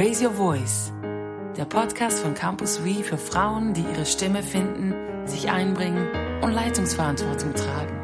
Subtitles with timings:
[0.00, 0.92] Raise Your Voice,
[1.56, 4.94] der Podcast von Campus We für Frauen, die ihre Stimme finden,
[5.26, 6.06] sich einbringen
[6.40, 7.98] und Leitungsverantwortung tragen.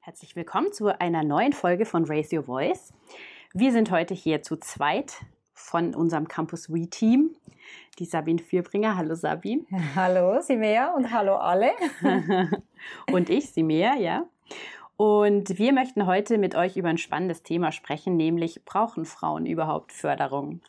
[0.00, 2.92] Herzlich willkommen zu einer neuen Folge von Raise Your Voice.
[3.54, 5.20] Wir sind heute hier zu zweit
[5.54, 7.36] von unserem Campus We Team.
[7.98, 8.96] Die Sabine Vierbringer.
[8.96, 9.64] Hallo Sabine.
[9.94, 11.70] Hallo Simea und hallo alle.
[13.12, 14.26] und ich, Simea, ja.
[14.96, 19.92] Und wir möchten heute mit euch über ein spannendes Thema sprechen, nämlich brauchen Frauen überhaupt
[19.92, 20.60] Förderung?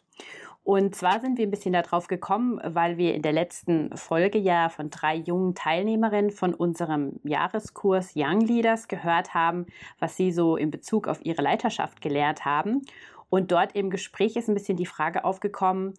[0.63, 4.69] Und zwar sind wir ein bisschen darauf gekommen, weil wir in der letzten Folge ja
[4.69, 9.65] von drei jungen Teilnehmerinnen von unserem Jahreskurs Young Leaders gehört haben,
[9.99, 12.83] was sie so in Bezug auf ihre Leiterschaft gelehrt haben.
[13.29, 15.95] Und dort im Gespräch ist ein bisschen die Frage aufgekommen,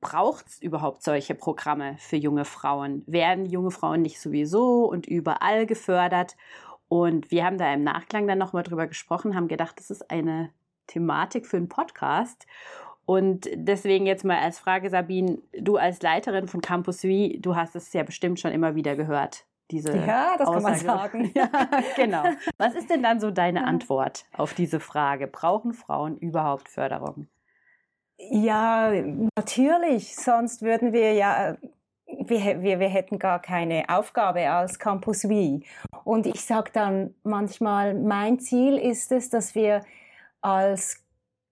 [0.00, 3.02] braucht es überhaupt solche Programme für junge Frauen?
[3.06, 6.36] Werden junge Frauen nicht sowieso und überall gefördert?
[6.88, 10.50] Und wir haben da im Nachklang dann nochmal drüber gesprochen, haben gedacht, das ist eine
[10.86, 12.46] Thematik für einen Podcast.
[13.04, 17.74] Und deswegen jetzt mal als Frage, Sabine, du als Leiterin von Campus V, du hast
[17.74, 19.44] es ja bestimmt schon immer wieder gehört.
[19.70, 20.62] Diese ja, das Aussage.
[20.62, 21.32] kann man sagen.
[21.34, 21.48] ja,
[21.96, 22.24] genau.
[22.58, 25.26] Was ist denn dann so deine Antwort auf diese Frage?
[25.26, 27.26] Brauchen Frauen überhaupt Förderung?
[28.30, 28.92] Ja,
[29.36, 30.14] natürlich.
[30.14, 31.56] Sonst würden wir ja,
[32.06, 35.60] wir, wir, wir hätten gar keine Aufgabe als Campus V.
[36.04, 39.84] Und ich sage dann manchmal, mein Ziel ist es, dass wir
[40.40, 41.02] als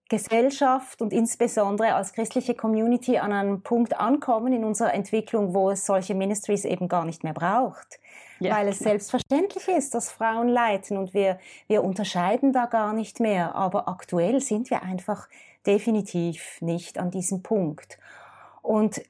[0.09, 5.87] Gesellschaft und insbesondere als christliche Community an einem Punkt ankommen in unserer Entwicklung, wo es
[5.87, 8.01] solche Ministries eben gar nicht mehr braucht.
[8.41, 8.91] Ja, weil es klar.
[8.91, 13.55] selbstverständlich ist, dass Frauen leiten und wir, wir unterscheiden da gar nicht mehr.
[13.55, 15.29] Aber aktuell sind wir einfach
[15.67, 17.99] definitiv nicht an diesem Punkt.
[18.63, 19.03] Und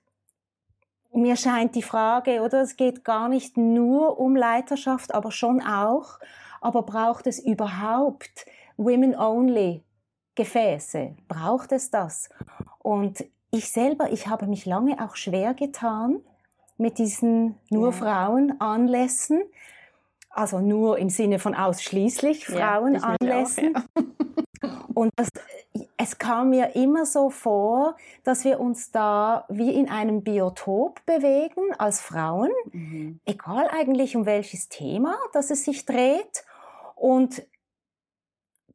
[1.12, 6.18] mir scheint die Frage, oder es geht gar nicht nur um Leiterschaft, aber schon auch,
[6.60, 9.82] aber braucht es überhaupt Women Only
[10.34, 11.16] Gefäße?
[11.28, 12.28] Braucht es das?
[12.78, 16.20] Und ich selber, ich habe mich lange auch schwer getan
[16.78, 17.92] mit diesen nur ja.
[17.92, 19.42] Frauen Anlässen.
[20.30, 23.74] Also nur im Sinne von ausschließlich Frauenanlässen.
[23.74, 24.04] Ja, ja.
[24.94, 25.28] Und das,
[25.96, 31.72] es kam mir immer so vor, dass wir uns da wie in einem Biotop bewegen
[31.78, 33.20] als Frauen, mhm.
[33.24, 36.44] egal eigentlich um welches Thema, dass es sich dreht.
[36.94, 37.42] Und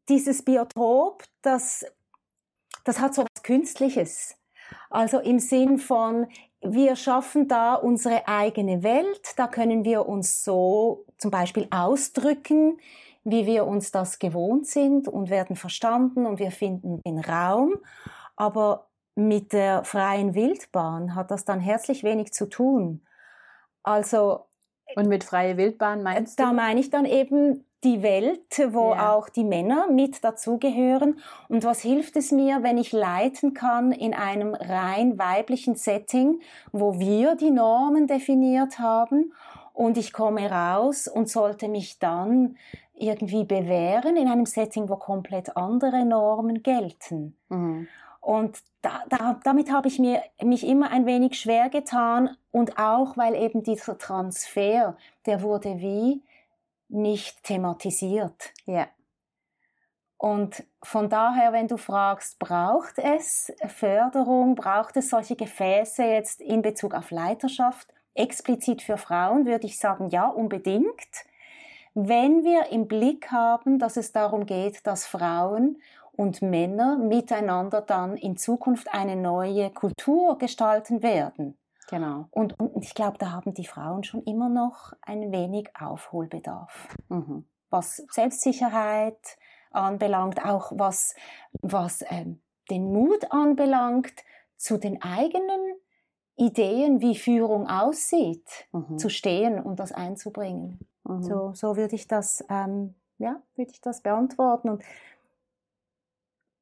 [0.09, 1.85] dieses Biotop, das,
[2.83, 4.35] das hat so was Künstliches.
[4.89, 6.27] Also im Sinn von,
[6.61, 12.79] wir schaffen da unsere eigene Welt, da können wir uns so zum Beispiel ausdrücken,
[13.25, 17.75] wie wir uns das gewohnt sind und werden verstanden und wir finden den Raum.
[18.37, 23.01] Aber mit der freien Wildbahn hat das dann herzlich wenig zu tun.
[23.83, 24.45] Also
[24.95, 26.43] und mit freie Wildbahn meinst du?
[26.43, 29.13] Da meine ich dann eben die Welt, wo ja.
[29.13, 31.19] auch die Männer mit dazugehören.
[31.49, 36.39] Und was hilft es mir, wenn ich leiten kann in einem rein weiblichen Setting,
[36.71, 39.33] wo wir die Normen definiert haben
[39.73, 42.57] und ich komme raus und sollte mich dann
[42.97, 47.37] irgendwie bewähren in einem Setting, wo komplett andere Normen gelten.
[47.49, 47.87] Mhm.
[48.21, 53.17] Und da, da, damit habe ich mir, mich immer ein wenig schwer getan und auch,
[53.17, 56.23] weil eben dieser Transfer, der wurde wie
[56.87, 58.53] nicht thematisiert.
[58.65, 58.87] Ja.
[60.17, 66.61] Und von daher, wenn du fragst, braucht es Förderung, braucht es solche Gefäße jetzt in
[66.61, 71.25] Bezug auf Leiterschaft, explizit für Frauen, würde ich sagen, ja, unbedingt.
[71.95, 78.17] Wenn wir im Blick haben, dass es darum geht, dass Frauen und Männer miteinander dann
[78.17, 81.57] in Zukunft eine neue Kultur gestalten werden.
[81.89, 82.27] Genau.
[82.31, 86.89] Und, und ich glaube, da haben die Frauen schon immer noch ein wenig Aufholbedarf.
[87.07, 87.45] Mhm.
[87.69, 89.37] Was Selbstsicherheit
[89.71, 91.15] anbelangt, auch was,
[91.61, 94.13] was ähm, den Mut anbelangt,
[94.57, 95.75] zu den eigenen
[96.35, 98.97] Ideen, wie Führung aussieht, mhm.
[98.97, 100.79] zu stehen und das einzubringen.
[101.07, 101.23] Mhm.
[101.23, 104.69] So, so würde ich das, ähm, ja, würde ich das beantworten.
[104.69, 104.83] Und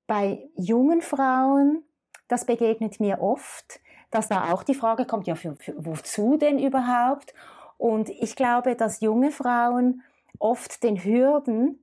[0.07, 1.83] bei jungen Frauen,
[2.27, 3.79] das begegnet mir oft,
[4.11, 7.33] dass da auch die Frage kommt, ja, für, für, wozu denn überhaupt?
[7.77, 10.03] Und ich glaube, dass junge Frauen
[10.39, 11.82] oft den Hürden,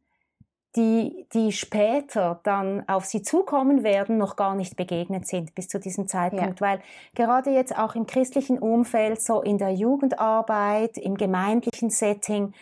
[0.77, 5.81] die, die später dann auf sie zukommen werden, noch gar nicht begegnet sind bis zu
[5.81, 6.61] diesem Zeitpunkt.
[6.61, 6.67] Ja.
[6.67, 6.81] Weil
[7.15, 12.55] gerade jetzt auch im christlichen Umfeld, so in der Jugendarbeit, im gemeindlichen Setting,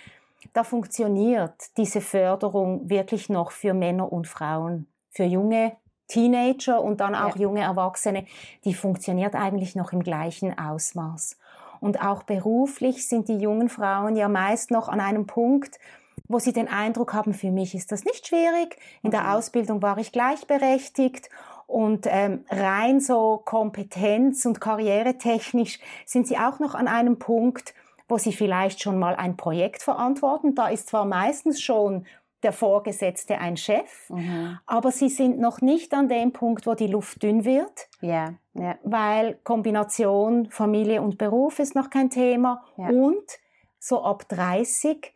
[0.55, 5.73] da funktioniert diese Förderung wirklich noch für Männer und Frauen, für junge
[6.07, 7.43] Teenager und dann auch ja.
[7.43, 8.25] junge Erwachsene,
[8.65, 11.37] die funktioniert eigentlich noch im gleichen Ausmaß.
[11.81, 15.79] Und auch beruflich sind die jungen Frauen ja meist noch an einem Punkt,
[16.29, 18.77] wo sie den Eindruck haben, für mich ist das nicht schwierig.
[19.03, 19.31] In der mhm.
[19.31, 21.31] Ausbildung war ich gleichberechtigt
[21.67, 27.75] und ähm, rein so kompetenz- und karrieretechnisch sind sie auch noch an einem Punkt,
[28.09, 30.55] wo sie vielleicht schon mal ein Projekt verantworten.
[30.55, 32.07] Da ist zwar meistens schon
[32.43, 34.59] der Vorgesetzte ein Chef, mhm.
[34.67, 38.77] aber sie sind noch nicht an dem Punkt, wo die Luft dünn wird, ja, ja.
[38.85, 42.89] weil Kombination Familie und Beruf ist noch kein Thema ja.
[42.89, 43.25] und
[43.81, 45.13] so ab 30,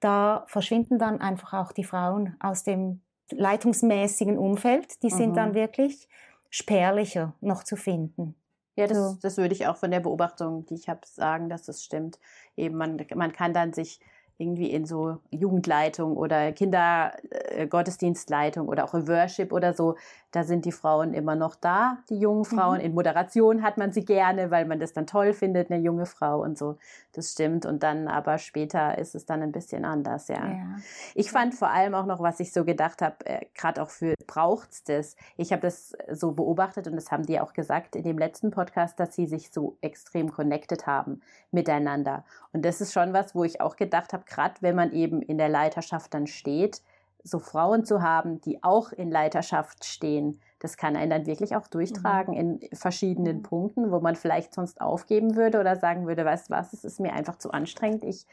[0.00, 5.34] da verschwinden dann einfach auch die Frauen aus dem leitungsmäßigen Umfeld, die sind mhm.
[5.34, 6.08] dann wirklich
[6.48, 8.34] spärlicher noch zu finden.
[8.76, 9.18] Ja, das, so.
[9.20, 12.20] das würde ich auch von der Beobachtung, die ich habe, sagen, dass das stimmt.
[12.56, 14.00] Eben, man, man kann dann sich
[14.38, 19.96] irgendwie in so Jugendleitung oder Kindergottesdienstleitung äh, oder auch Worship oder so,
[20.32, 22.78] da sind die Frauen immer noch da, die jungen Frauen.
[22.78, 22.84] Mhm.
[22.84, 26.42] In Moderation hat man sie gerne, weil man das dann toll findet, eine junge Frau
[26.42, 26.76] und so.
[27.12, 27.66] Das stimmt.
[27.66, 30.46] Und dann aber später ist es dann ein bisschen anders, ja.
[30.46, 30.76] ja.
[31.14, 34.14] Ich fand vor allem auch noch, was ich so gedacht habe, äh, gerade auch für
[34.26, 35.16] braucht's das.
[35.36, 39.00] Ich habe das so beobachtet und das haben die auch gesagt in dem letzten Podcast,
[39.00, 42.24] dass sie sich so extrem connected haben miteinander.
[42.52, 45.38] Und das ist schon was, wo ich auch gedacht habe, gerade wenn man eben in
[45.38, 46.82] der Leiterschaft dann steht,
[47.22, 51.66] so Frauen zu haben, die auch in Leiterschaft stehen, das kann einen dann wirklich auch
[51.66, 52.40] durchtragen mhm.
[52.40, 53.42] in verschiedenen mhm.
[53.42, 57.00] Punkten, wo man vielleicht sonst aufgeben würde oder sagen würde, weißt du was, es ist
[57.00, 58.26] mir einfach zu anstrengend, ich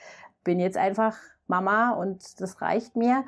[0.43, 1.17] bin jetzt einfach
[1.47, 3.23] Mama und das reicht mir,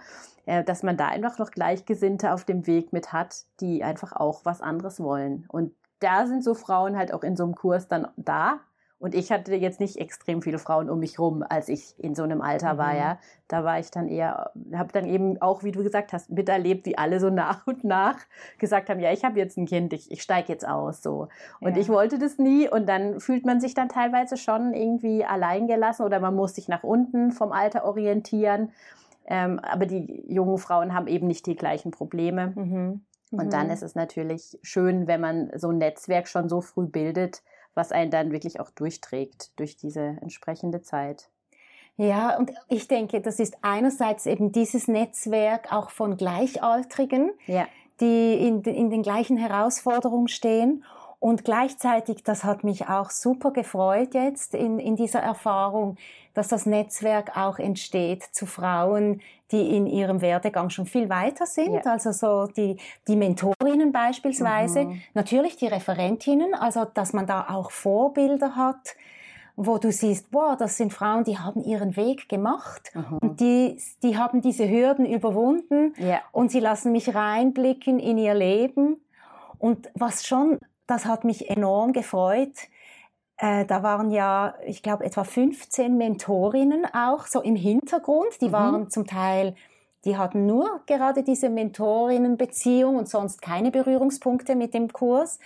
[0.45, 4.45] äh, dass man da einfach noch Gleichgesinnte auf dem Weg mit hat, die einfach auch
[4.45, 5.45] was anderes wollen.
[5.47, 8.59] Und da sind so Frauen halt auch in so einem Kurs dann da,
[8.99, 12.23] und ich hatte jetzt nicht extrem viele Frauen um mich rum, als ich in so
[12.23, 12.99] einem Alter war, mhm.
[12.99, 13.19] ja.
[13.47, 16.97] Da war ich dann eher, habe dann eben auch, wie du gesagt hast, miterlebt, wie
[16.97, 18.17] alle so nach und nach
[18.57, 21.29] gesagt haben, ja, ich habe jetzt ein Kind, ich, ich steige jetzt aus, so.
[21.61, 21.81] Und ja.
[21.81, 26.19] ich wollte das nie und dann fühlt man sich dann teilweise schon irgendwie alleingelassen oder
[26.19, 28.73] man muss sich nach unten vom Alter orientieren.
[29.25, 32.53] Ähm, aber die jungen Frauen haben eben nicht die gleichen Probleme.
[32.55, 33.01] Mhm.
[33.31, 33.49] Und mhm.
[33.49, 37.43] dann ist es natürlich schön, wenn man so ein Netzwerk schon so früh bildet,
[37.79, 41.29] was einen dann wirklich auch durchträgt durch diese entsprechende Zeit.
[41.95, 47.67] Ja, und ich denke, das ist einerseits eben dieses Netzwerk auch von Gleichaltrigen, ja.
[47.99, 50.83] die in, in den gleichen Herausforderungen stehen
[51.19, 55.97] und gleichzeitig, das hat mich auch super gefreut jetzt in, in dieser Erfahrung,
[56.33, 59.21] dass das Netzwerk auch entsteht zu Frauen,
[59.51, 61.73] die in ihrem Werdegang schon viel weiter sind.
[61.73, 61.91] Ja.
[61.91, 62.77] Also so die,
[63.07, 65.01] die Mentorinnen beispielsweise, mhm.
[65.13, 68.95] natürlich die Referentinnen, also dass man da auch Vorbilder hat,
[69.57, 73.17] wo du siehst, boah, das sind Frauen, die haben ihren Weg gemacht mhm.
[73.17, 76.21] und die, die haben diese Hürden überwunden ja.
[76.31, 79.03] und sie lassen mich reinblicken in ihr Leben.
[79.57, 82.55] Und was schon das hat mich enorm gefreut.
[83.37, 88.41] Äh, da waren ja, ich glaube, etwa 15 Mentorinnen auch so im Hintergrund.
[88.41, 88.53] Die mhm.
[88.53, 89.55] waren zum Teil,
[90.05, 95.39] die hatten nur gerade diese Mentorinnenbeziehung und sonst keine Berührungspunkte mit dem Kurs.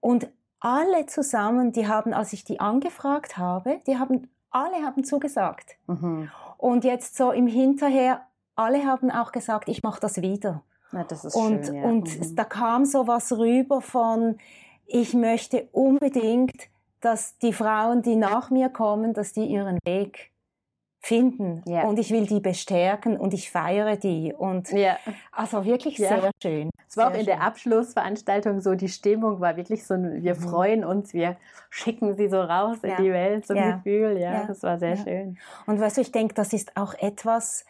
[0.00, 0.28] Und
[0.60, 5.76] alle zusammen, die haben, als ich die angefragt habe, die haben, alle haben zugesagt.
[5.86, 6.30] Mhm.
[6.58, 8.22] Und jetzt so im Hinterher,
[8.54, 10.62] alle haben auch gesagt, ich mache das wieder.
[10.94, 11.82] Ja, das ist und schön, ja.
[11.84, 12.36] und mhm.
[12.36, 14.38] da kam so was rüber von,
[14.86, 16.68] ich möchte unbedingt,
[17.00, 20.30] dass die Frauen, die nach mir kommen, dass die ihren Weg
[21.04, 21.82] finden ja.
[21.82, 24.96] und ich will die bestärken und ich feiere die und ja.
[25.32, 26.08] also wirklich ja.
[26.08, 26.70] sehr schön.
[26.88, 27.26] Es war sehr auch in schön.
[27.26, 30.40] der Abschlussveranstaltung so, die Stimmung war wirklich so, wir mhm.
[30.40, 31.36] freuen uns, wir
[31.68, 35.36] schicken sie so raus in die Welt, so ein Gefühl, ja, das war sehr schön.
[35.66, 37.66] Und weißt du, ich denke, das ist auch etwas,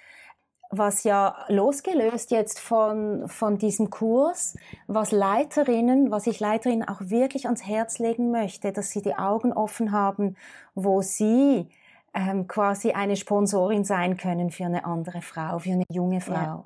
[0.70, 4.56] was ja losgelöst jetzt von, von diesem Kurs,
[4.86, 9.52] was Leiterinnen, was ich Leiterinnen auch wirklich ans Herz legen möchte, dass sie die Augen
[9.52, 10.36] offen haben,
[10.74, 11.68] wo sie
[12.14, 16.34] ähm, quasi eine Sponsorin sein können für eine andere Frau, für eine junge Frau.
[16.34, 16.64] Ja.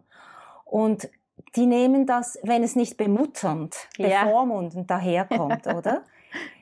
[0.65, 1.09] Und
[1.57, 4.25] die nehmen das, wenn es nicht bemutternd, ja.
[4.25, 6.03] bevormundend daherkommt, oder?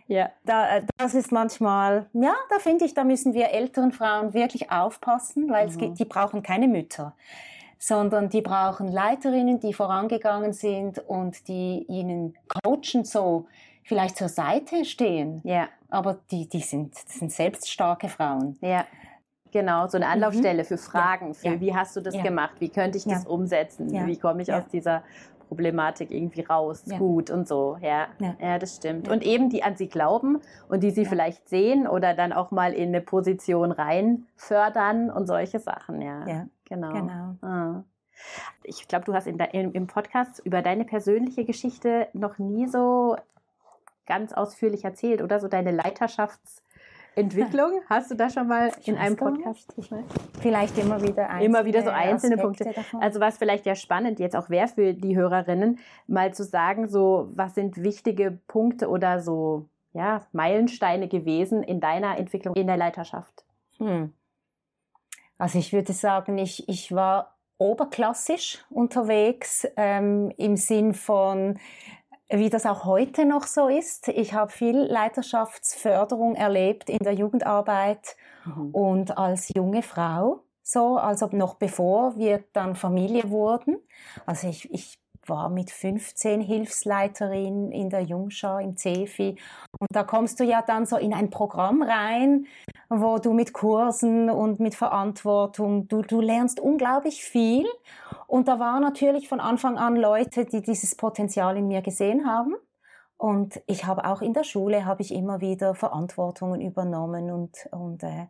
[0.09, 0.31] Ja.
[0.45, 4.71] Da, äh, das ist manchmal, ja, da finde ich, da müssen wir älteren Frauen wirklich
[4.71, 5.71] aufpassen, weil mhm.
[5.71, 7.15] es gibt, die brauchen keine Mütter,
[7.79, 13.47] sondern die brauchen Leiterinnen, die vorangegangen sind und die ihnen coachen so
[13.83, 15.41] vielleicht zur Seite stehen.
[15.45, 15.69] Ja.
[15.89, 18.57] Aber die, die sind, sind selbst starke Frauen.
[18.61, 18.85] Ja.
[19.53, 20.67] Genau, so eine Anlaufstelle mhm.
[20.67, 21.61] für Fragen, für ja.
[21.61, 22.23] wie hast du das ja.
[22.23, 25.03] gemacht, wie könnte ich das umsetzen, wie komme ich aus dieser
[25.49, 26.99] Problematik irgendwie raus, ja.
[26.99, 27.79] gut und so.
[27.81, 28.37] Ja, ja.
[28.41, 29.07] ja das stimmt.
[29.07, 29.13] Ja.
[29.13, 32.73] Und eben die an sie glauben und die sie vielleicht sehen oder dann auch mal
[32.73, 36.27] in eine Position rein fördern und solche Sachen, ja.
[36.27, 36.93] Ja, genau.
[36.93, 37.35] genau.
[37.43, 37.85] Ah.
[38.65, 43.17] ich glaube, du hast in de, im Podcast über deine persönliche Geschichte noch nie so
[44.07, 45.41] ganz ausführlich erzählt, oder?
[45.41, 45.73] So deine
[47.17, 47.81] Leiterschaftsentwicklung.
[47.89, 49.75] Hast du da schon mal ich in einem Podcast?
[50.41, 52.73] Vielleicht immer wieder einzelne Immer wieder so einzelne Aspekte Punkte.
[52.75, 53.03] Davon.
[53.03, 57.31] Also was vielleicht ja spannend jetzt auch wäre für die Hörerinnen, mal zu sagen, so
[57.35, 63.45] was sind wichtige Punkte oder so ja, Meilensteine gewesen in deiner Entwicklung in der Leiterschaft?
[63.79, 64.13] Hm.
[65.39, 71.59] Also ich würde sagen, ich, ich war oberklassisch unterwegs ähm, im Sinn von
[72.29, 74.09] wie das auch heute noch so ist.
[74.09, 78.71] Ich habe viel Leiterschaftsförderung erlebt in der Jugendarbeit mhm.
[78.73, 83.77] und als junge Frau, so, also noch bevor wir dann Familie wurden.
[84.27, 89.37] Also ich, ich war mit 15 Hilfsleiterin in der Jungschau im CEFI.
[89.79, 92.47] Und da kommst du ja dann so in ein Programm rein,
[92.89, 97.67] wo du mit Kursen und mit Verantwortung, du, du lernst unglaublich viel.
[98.27, 102.55] Und da waren natürlich von Anfang an Leute, die dieses Potenzial in mir gesehen haben.
[103.19, 108.03] Und ich habe auch in der Schule habe ich immer wieder Verantwortungen übernommen und, und
[108.03, 108.27] äh,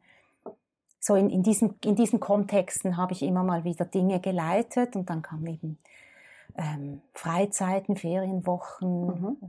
[1.00, 5.08] so in, in, diesen, in diesen Kontexten habe ich immer mal wieder Dinge geleitet und
[5.10, 5.78] dann kam eben
[6.58, 9.06] ähm, Freizeiten, Ferienwochen,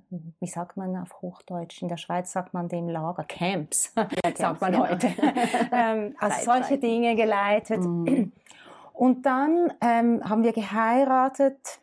[0.09, 0.33] mhm.
[0.39, 1.81] wie sagt man auf Hochdeutsch?
[1.81, 4.79] In der Schweiz sagt man dem Lager Camps, ja, Camps sagt man ja.
[4.79, 5.07] heute.
[5.71, 7.79] ähm, also solche Dinge geleitet.
[7.83, 8.31] Mhm.
[8.93, 11.79] Und dann ähm, haben wir geheiratet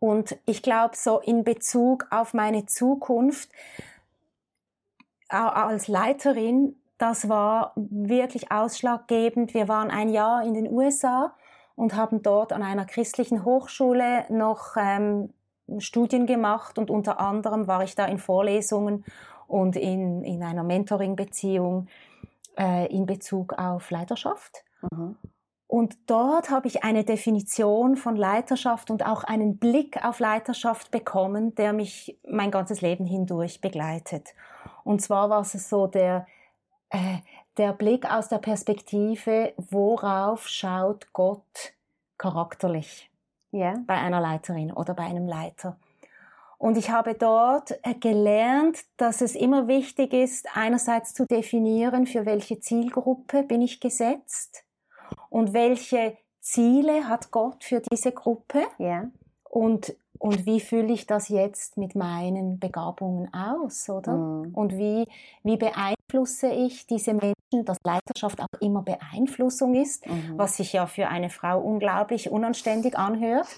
[0.00, 3.50] und ich glaube so in Bezug auf meine Zukunft
[5.28, 9.52] als Leiterin, das war wirklich ausschlaggebend.
[9.52, 11.34] Wir waren ein Jahr in den USA
[11.76, 15.30] und haben dort an einer christlichen Hochschule noch ähm,
[15.78, 19.04] Studien gemacht und unter anderem war ich da in Vorlesungen
[19.46, 21.88] und in, in einer Mentoring-Beziehung
[22.58, 24.64] äh, in Bezug auf Leiterschaft.
[24.90, 25.16] Mhm.
[25.66, 31.54] Und dort habe ich eine Definition von Leiterschaft und auch einen Blick auf Leiterschaft bekommen,
[31.56, 34.34] der mich mein ganzes Leben hindurch begleitet.
[34.84, 36.26] Und zwar war es so der,
[36.90, 37.18] äh,
[37.56, 41.74] der Blick aus der Perspektive, worauf schaut Gott
[42.18, 43.10] charakterlich
[43.52, 43.74] yeah.
[43.86, 45.76] bei einer Leiterin oder bei einem Leiter.
[46.58, 52.26] Und ich habe dort äh, gelernt, dass es immer wichtig ist, einerseits zu definieren, für
[52.26, 54.64] welche Zielgruppe bin ich gesetzt
[55.28, 58.62] und welche Ziele hat Gott für diese Gruppe.
[58.78, 59.10] Yeah.
[59.50, 59.94] Und
[60.24, 64.14] und wie fühle ich das jetzt mit meinen Begabungen aus, oder?
[64.14, 64.54] Mhm.
[64.54, 65.06] Und wie,
[65.42, 65.58] wie
[66.08, 70.34] beeinflusse ich diese Menschen, dass Leiterschaft auch immer Beeinflussung ist, mhm.
[70.36, 73.48] was sich ja für eine Frau unglaublich unanständig anhört.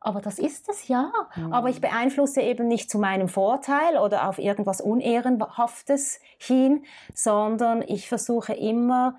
[0.00, 1.12] Aber das ist es ja.
[1.34, 1.52] Mhm.
[1.52, 6.84] Aber ich beeinflusse eben nicht zu meinem Vorteil oder auf irgendwas Unehrenhaftes hin,
[7.14, 9.18] sondern ich versuche immer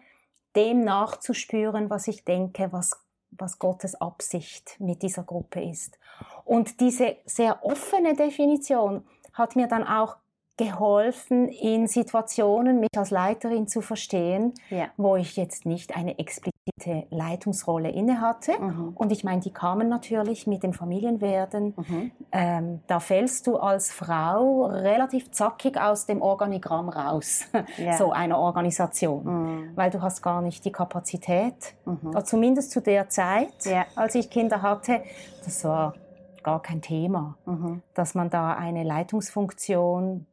[0.56, 2.92] dem nachzuspüren, was ich denke, was
[3.40, 5.98] was Gottes Absicht mit dieser Gruppe ist.
[6.46, 10.18] Und diese sehr offene Definition hat mir dann auch
[10.58, 14.86] geholfen, in Situationen mich als Leiterin zu verstehen, ja.
[14.98, 18.54] wo ich jetzt nicht eine explizite Leitungsrolle inne hatte.
[18.60, 18.92] Mhm.
[18.94, 21.74] Und ich meine, die kamen natürlich mit dem Familienwerden.
[21.76, 22.12] Mhm.
[22.32, 27.46] Ähm, da fällst du als Frau relativ zackig aus dem Organigramm raus,
[27.78, 27.98] ja.
[27.98, 29.72] so einer Organisation, mhm.
[29.76, 32.24] weil du hast gar nicht die Kapazität, mhm.
[32.26, 33.86] zumindest zu der Zeit, ja.
[33.96, 35.02] als ich Kinder hatte,
[35.44, 35.96] das war
[36.44, 37.82] gar kein Thema, mhm.
[37.96, 40.28] dass man da eine Leitungsfunktion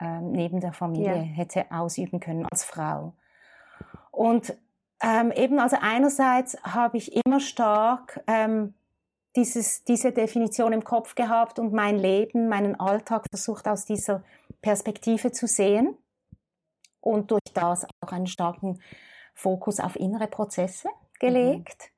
[0.00, 1.22] ähm, neben der Familie ja.
[1.22, 3.14] hätte ausüben können als Frau.
[4.10, 4.56] Und
[5.02, 8.74] ähm, eben also einerseits habe ich immer stark ähm,
[9.36, 14.22] dieses, diese Definition im Kopf gehabt und mein Leben, meinen Alltag versucht aus dieser
[14.62, 15.96] Perspektive zu sehen
[17.00, 18.80] und durch das auch einen starken
[19.34, 20.88] Fokus auf innere Prozesse
[21.20, 21.90] gelegt.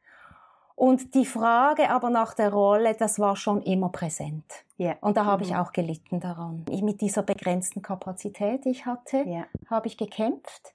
[0.78, 4.44] Und die Frage aber nach der Rolle, das war schon immer präsent.
[4.78, 4.96] Yeah.
[5.00, 5.50] Und da habe mhm.
[5.50, 6.64] ich auch gelitten daran.
[6.70, 9.46] Ich, mit dieser begrenzten Kapazität, die ich hatte, yeah.
[9.68, 10.74] habe ich gekämpft.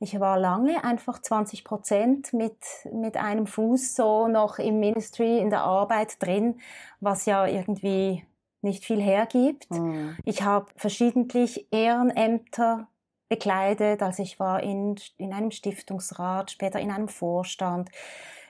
[0.00, 2.58] Ich war lange einfach 20 Prozent mit,
[2.92, 6.60] mit einem Fuß so noch im Ministry, in der Arbeit drin,
[7.00, 8.26] was ja irgendwie
[8.60, 9.70] nicht viel hergibt.
[9.70, 10.14] Mhm.
[10.26, 12.86] Ich habe verschiedentlich Ehrenämter
[13.30, 17.88] bekleidet, also ich war in, in einem Stiftungsrat, später in einem Vorstand.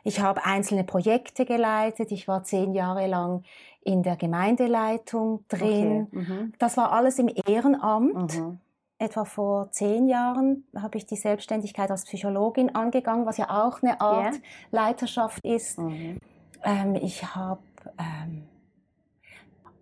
[0.05, 2.11] Ich habe einzelne Projekte geleitet.
[2.11, 3.45] Ich war zehn Jahre lang
[3.85, 6.09] in der Gemeindeleitung drin.
[6.11, 6.19] Okay.
[6.19, 6.53] Mhm.
[6.59, 8.39] Das war alles im Ehrenamt.
[8.39, 8.59] Mhm.
[8.99, 14.01] Etwa vor zehn Jahren habe ich die Selbstständigkeit als Psychologin angegangen, was ja auch eine
[14.01, 14.43] Art yeah.
[14.71, 15.79] Leiterschaft ist.
[15.79, 16.19] Mhm.
[16.63, 17.63] Ähm, ich habe
[17.99, 18.45] ähm,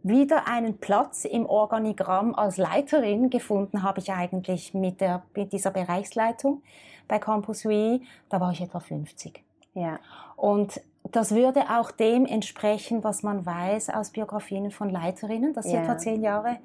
[0.02, 5.70] wieder einen Platz im Organigramm als Leiterin gefunden, habe ich eigentlich mit, der, mit dieser
[5.70, 6.62] Bereichsleitung
[7.06, 8.00] bei Campus We.
[8.30, 9.44] Da war ich etwa 50.
[9.74, 9.98] Ja.
[10.36, 15.74] Und das würde auch dem entsprechen, was man weiß aus Biografien von Leiterinnen, dass sie
[15.74, 15.82] Ja.
[15.82, 16.58] etwa zehn Jahre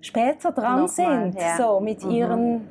[0.00, 1.56] später dran Nochmal, sind, ja.
[1.56, 2.10] so mit Mhm.
[2.10, 2.68] ihren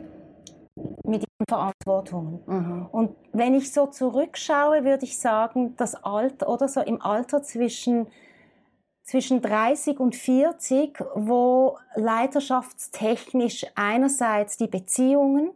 [1.05, 2.39] mit ihren Verantwortungen.
[2.47, 2.87] Mhm.
[2.91, 8.07] Und wenn ich so zurückschaue, würde ich sagen, das Alter oder so im Alter zwischen
[9.03, 15.51] zwischen 30 und 40, wo leiterschaftstechnisch einerseits die Beziehungen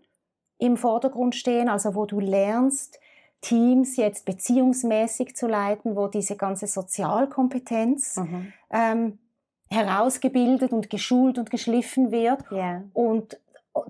[0.60, 3.00] im Vordergrund stehen, also wo du lernst,
[3.42, 8.54] Teams jetzt beziehungsmäßig zu leiten, wo diese ganze Sozialkompetenz Mhm.
[8.72, 9.20] ähm,
[9.70, 12.40] herausgebildet und geschult und geschliffen wird.
[12.52, 12.84] Ja.
[12.94, 13.40] Und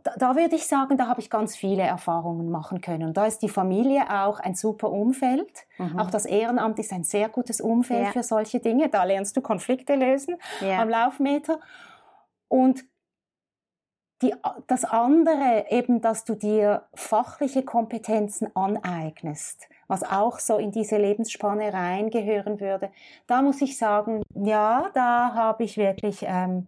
[0.04, 3.08] da, da würde ich sagen, da habe ich ganz viele Erfahrungen machen können.
[3.08, 5.50] Und da ist die Familie auch ein super Umfeld.
[5.78, 6.00] Mhm.
[6.00, 8.12] Auch das Ehrenamt ist ein sehr gutes Umfeld Ja.
[8.12, 8.90] für solche Dinge.
[8.90, 10.82] Da lernst du Konflikte lösen ja.
[10.82, 11.60] am Laufmeter.
[12.50, 12.84] Und
[14.22, 14.34] die,
[14.68, 21.72] das andere eben, dass du dir fachliche Kompetenzen aneignest, was auch so in diese Lebensspanne
[21.74, 22.90] reingehören würde.
[23.28, 26.68] Da muss ich sagen, ja, da habe ich wirklich, ähm,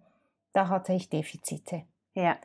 [0.53, 1.83] da hatte ich Defizite.
[2.13, 2.37] ja.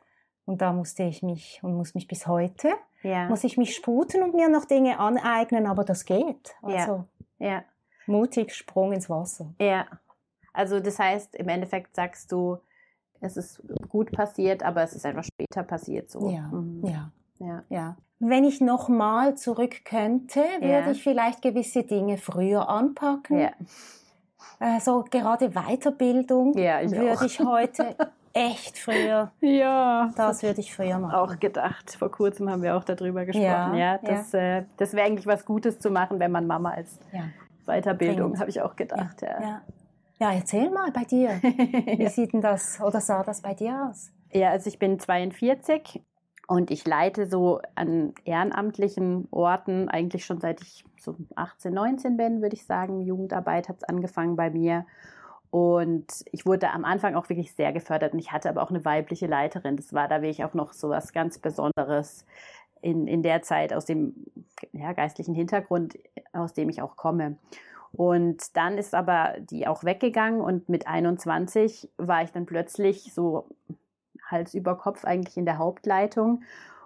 [0.46, 3.28] Und da musste ich mich und muss mich bis heute, Ja.
[3.30, 6.54] muss ich mich sputen und mir noch Dinge aneignen, aber das geht.
[6.68, 6.76] Ja.
[6.76, 7.04] Also
[7.38, 7.62] ja.
[8.06, 9.54] mutig, Sprung ins Wasser.
[9.58, 9.86] Ja.
[10.52, 12.58] Also das heißt, im Endeffekt sagst du,
[13.24, 16.28] es ist gut passiert, aber es ist einfach später passiert so.
[16.30, 16.84] Ja, Mhm.
[16.86, 17.10] ja.
[17.38, 17.62] ja.
[17.68, 17.96] Ja.
[18.20, 20.90] Wenn ich nochmal zurück könnte, würde Ja.
[20.90, 23.38] ich vielleicht gewisse Dinge früher anpacken.
[23.38, 23.50] Ja.
[24.60, 27.00] Äh, so gerade Weiterbildung Ja, ich auch.
[27.00, 27.96] würde ich heute
[28.32, 30.10] echt früher, ja.
[30.16, 31.14] das würde ich früher machen.
[31.14, 31.96] auch gedacht.
[31.98, 33.44] Vor kurzem haben wir auch darüber gesprochen.
[33.46, 36.98] Ja, Ja, das, Äh, das wäre eigentlich was Gutes zu machen, wenn man Mama als
[37.12, 37.24] Ja.
[37.66, 39.22] Weiterbildung, habe ich auch gedacht.
[39.22, 39.40] Ja.
[39.40, 39.60] Ja.
[40.24, 41.28] Ja, erzähl mal bei dir.
[41.42, 44.10] Wie sieht denn das oder sah das bei dir aus?
[44.32, 46.00] Ja, also ich bin 42
[46.48, 52.40] und ich leite so an ehrenamtlichen Orten eigentlich schon seit ich so 18, 19 bin,
[52.40, 53.02] würde ich sagen.
[53.02, 54.86] Jugendarbeit hat es angefangen bei mir.
[55.50, 58.84] Und ich wurde am Anfang auch wirklich sehr gefördert und ich hatte aber auch eine
[58.84, 59.76] weibliche Leiterin.
[59.76, 62.24] Das war da wirklich auch noch so was ganz Besonderes
[62.80, 64.14] in, in der Zeit aus dem
[64.72, 65.98] ja, geistlichen Hintergrund,
[66.32, 67.36] aus dem ich auch komme.
[67.96, 73.48] Und dann ist aber die auch weggegangen und mit 21 war ich dann plötzlich so
[74.26, 76.42] Hals über Kopf eigentlich in der Hauptleitung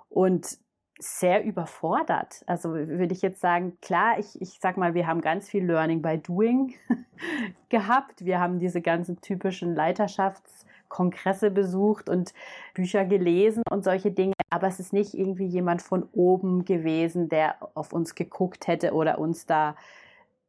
[0.08, 0.58] und
[0.98, 2.42] sehr überfordert.
[2.46, 6.02] Also würde ich jetzt sagen, klar, ich, ich sag mal, wir haben ganz viel Learning
[6.02, 6.74] by Doing
[7.68, 8.24] gehabt.
[8.24, 12.34] Wir haben diese ganzen typischen Leiterschaftskongresse besucht und
[12.74, 14.34] Bücher gelesen und solche Dinge.
[14.50, 19.20] Aber es ist nicht irgendwie jemand von oben gewesen, der auf uns geguckt hätte oder
[19.20, 19.76] uns da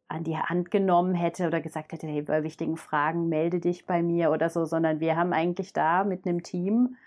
[0.10, 4.02] an die Hand genommen hätte oder gesagt hätte, hey, bei wichtigen Fragen melde dich bei
[4.02, 6.98] mir oder so, sondern wir haben eigentlich da mit einem Team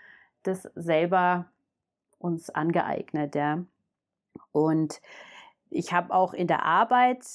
[0.43, 1.45] das selber
[2.19, 3.63] uns angeeignet, ja.
[4.51, 5.01] Und
[5.69, 7.25] ich habe auch in der Arbeit,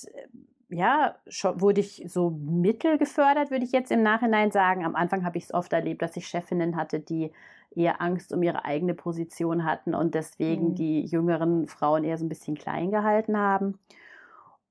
[0.70, 4.84] ja, schon, wurde ich so mittel gefördert, würde ich jetzt im Nachhinein sagen.
[4.84, 7.32] Am Anfang habe ich es oft erlebt, dass ich Chefinnen hatte, die
[7.74, 10.74] eher Angst um ihre eigene Position hatten und deswegen Mhm.
[10.74, 13.78] die jüngeren Frauen eher so ein bisschen klein gehalten haben.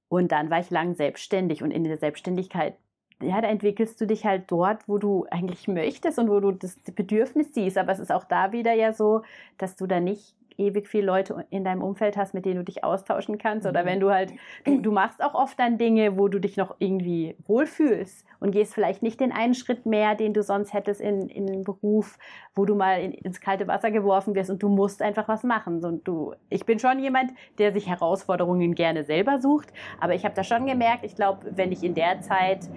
[0.09, 2.75] Und dann war ich lang selbstständig und in der Selbstständigkeit,
[3.21, 6.79] ja, da entwickelst du dich halt dort, wo du eigentlich möchtest und wo du das
[6.95, 7.77] Bedürfnis siehst.
[7.77, 9.23] Aber es ist auch da wieder ja so,
[9.57, 12.83] dass du da nicht ewig viele Leute in deinem Umfeld hast, mit denen du dich
[12.83, 13.67] austauschen kannst.
[13.67, 13.87] Oder Mhm.
[13.87, 14.33] wenn du halt,
[14.65, 18.73] du, du machst auch oft dann Dinge, wo du dich noch irgendwie wohlfühlst und gehst
[18.73, 22.17] vielleicht nicht den einen Schritt mehr, den du sonst hättest in, in einen Beruf,
[22.55, 25.81] wo du mal in, ins kalte Wasser geworfen wirst und du musst einfach was machen.
[25.81, 30.35] So, du, ich bin schon jemand, der sich Herausforderungen gerne selber sucht, aber ich habe
[30.35, 32.69] da schon gemerkt, ich glaube, wenn ich in der Zeit,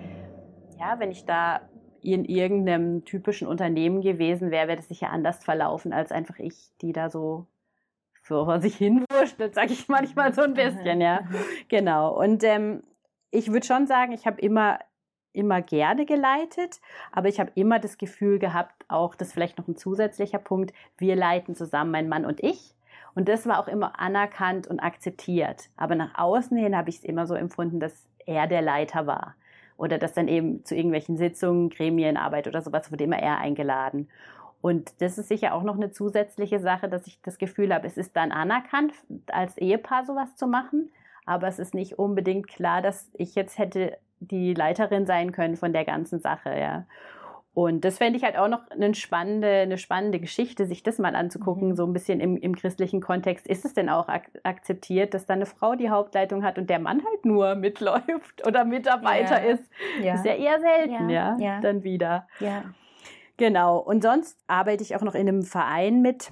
[0.78, 1.60] ja, wenn ich da
[2.02, 6.92] in irgendeinem typischen Unternehmen gewesen wäre, wäre das sicher anders verlaufen als einfach ich, die
[6.92, 7.46] da so
[8.44, 11.20] vor sich hinwurschtelt, sage ich manchmal so ein bisschen, ja.
[11.68, 12.18] Genau.
[12.18, 12.82] Und ähm,
[13.30, 14.78] ich würde schon sagen, ich habe immer
[15.32, 16.80] immer gerne geleitet,
[17.12, 21.14] aber ich habe immer das Gefühl gehabt, auch das vielleicht noch ein zusätzlicher Punkt, wir
[21.14, 22.74] leiten zusammen, mein Mann und ich.
[23.14, 25.70] Und das war auch immer anerkannt und akzeptiert.
[25.76, 29.34] Aber nach außen hin habe ich es immer so empfunden, dass er der Leiter war.
[29.76, 34.08] Oder dass dann eben zu irgendwelchen Sitzungen, Gremienarbeit oder sowas wurde immer er eingeladen.
[34.62, 37.96] Und das ist sicher auch noch eine zusätzliche Sache, dass ich das Gefühl habe, es
[37.96, 38.92] ist dann anerkannt,
[39.32, 40.90] als Ehepaar sowas zu machen.
[41.24, 45.72] Aber es ist nicht unbedingt klar, dass ich jetzt hätte die Leiterin sein können von
[45.72, 46.84] der ganzen Sache, ja.
[47.52, 51.16] Und das fände ich halt auch noch eine spannende, eine spannende Geschichte, sich das mal
[51.16, 51.74] anzugucken, Mhm.
[51.74, 53.46] so ein bisschen im, im christlichen Kontext.
[53.46, 56.78] Ist es denn auch ak akzeptiert, dass da eine Frau die Hauptleitung hat und der
[56.78, 59.50] Mann halt nur mitläuft oder Mitarbeiter Ja.
[59.52, 59.64] ist?
[60.02, 60.14] Ja.
[60.14, 62.28] Ist ja eher selten, ja, Ja, dann wieder.
[62.38, 62.62] ja.
[63.40, 63.78] Genau.
[63.78, 66.30] Und sonst arbeite ich auch noch in einem Verein mit,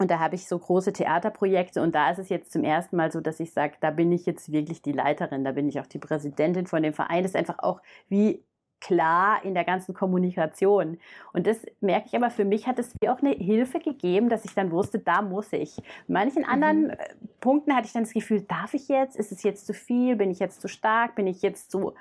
[0.00, 3.10] Und da habe ich so große Theaterprojekte und da ist es jetzt zum ersten Mal
[3.10, 5.86] so, dass ich sage, da bin ich jetzt wirklich die Leiterin, da bin ich auch
[5.86, 7.24] die Präsidentin von dem Verein.
[7.24, 8.44] Das ist einfach auch wie
[8.80, 10.98] klar in der ganzen Kommunikation.
[11.32, 14.44] Und das merke ich aber, für mich hat es mir auch eine Hilfe gegeben, dass
[14.44, 15.78] ich dann wusste, da muss ich.
[15.78, 16.94] In manchen anderen mhm.
[17.40, 19.16] Punkten hatte ich dann das Gefühl, darf ich jetzt?
[19.16, 20.14] Ist es jetzt zu viel?
[20.14, 21.16] Bin ich jetzt zu stark?
[21.16, 21.94] Bin ich jetzt zu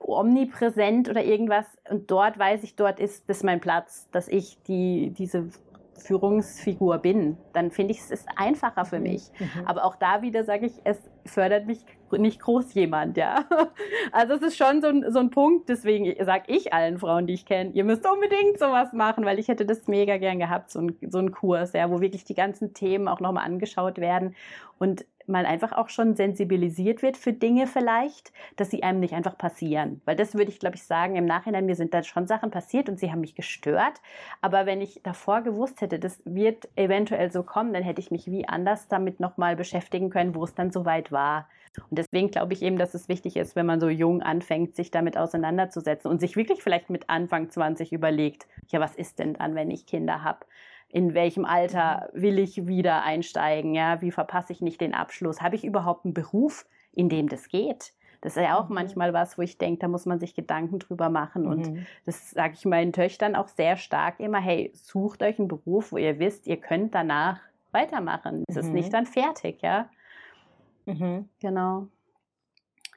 [0.00, 1.66] omnipräsent oder irgendwas?
[1.88, 5.50] Und dort weiß ich, dort ist das mein Platz, dass ich die, diese
[5.98, 9.02] Führungsfigur bin, dann finde ich es ist einfacher für mhm.
[9.02, 9.30] mich.
[9.38, 9.66] Mhm.
[9.66, 11.80] Aber auch da wieder sage ich, es fördert mich
[12.12, 13.44] nicht groß jemand, ja.
[14.12, 17.34] Also es ist schon so ein, so ein Punkt, deswegen sage ich allen Frauen, die
[17.34, 20.80] ich kenne, ihr müsst unbedingt sowas machen, weil ich hätte das mega gern gehabt, so
[20.80, 24.34] ein, so ein Kurs, ja, wo wirklich die ganzen Themen auch nochmal angeschaut werden
[24.78, 29.36] und man einfach auch schon sensibilisiert wird für Dinge vielleicht, dass sie einem nicht einfach
[29.38, 30.00] passieren.
[30.04, 32.88] Weil das würde ich, glaube ich, sagen, im Nachhinein, mir sind da schon Sachen passiert
[32.88, 34.00] und sie haben mich gestört.
[34.40, 38.26] Aber wenn ich davor gewusst hätte, das wird eventuell so kommen, dann hätte ich mich
[38.30, 41.48] wie anders damit nochmal beschäftigen können, wo es dann soweit war.
[41.90, 44.90] Und deswegen glaube ich eben, dass es wichtig ist, wenn man so jung anfängt, sich
[44.90, 49.54] damit auseinanderzusetzen und sich wirklich vielleicht mit Anfang 20 überlegt, ja, was ist denn dann,
[49.54, 50.46] wenn ich Kinder habe?
[50.90, 52.22] In welchem Alter mhm.
[52.22, 56.14] will ich wieder einsteigen, ja, wie verpasse ich nicht den Abschluss, habe ich überhaupt einen
[56.14, 57.92] Beruf, in dem das geht?
[58.20, 58.74] Das ist ja auch mhm.
[58.74, 61.46] manchmal was, wo ich denke, da muss man sich Gedanken drüber machen.
[61.46, 61.86] Und mhm.
[62.04, 65.98] das sage ich meinen Töchtern auch sehr stark immer, hey, sucht euch einen Beruf, wo
[65.98, 68.44] ihr wisst, ihr könnt danach weitermachen.
[68.48, 68.60] Es mhm.
[68.62, 69.88] ist nicht dann fertig, ja.
[70.86, 71.28] Mhm.
[71.40, 71.86] Genau.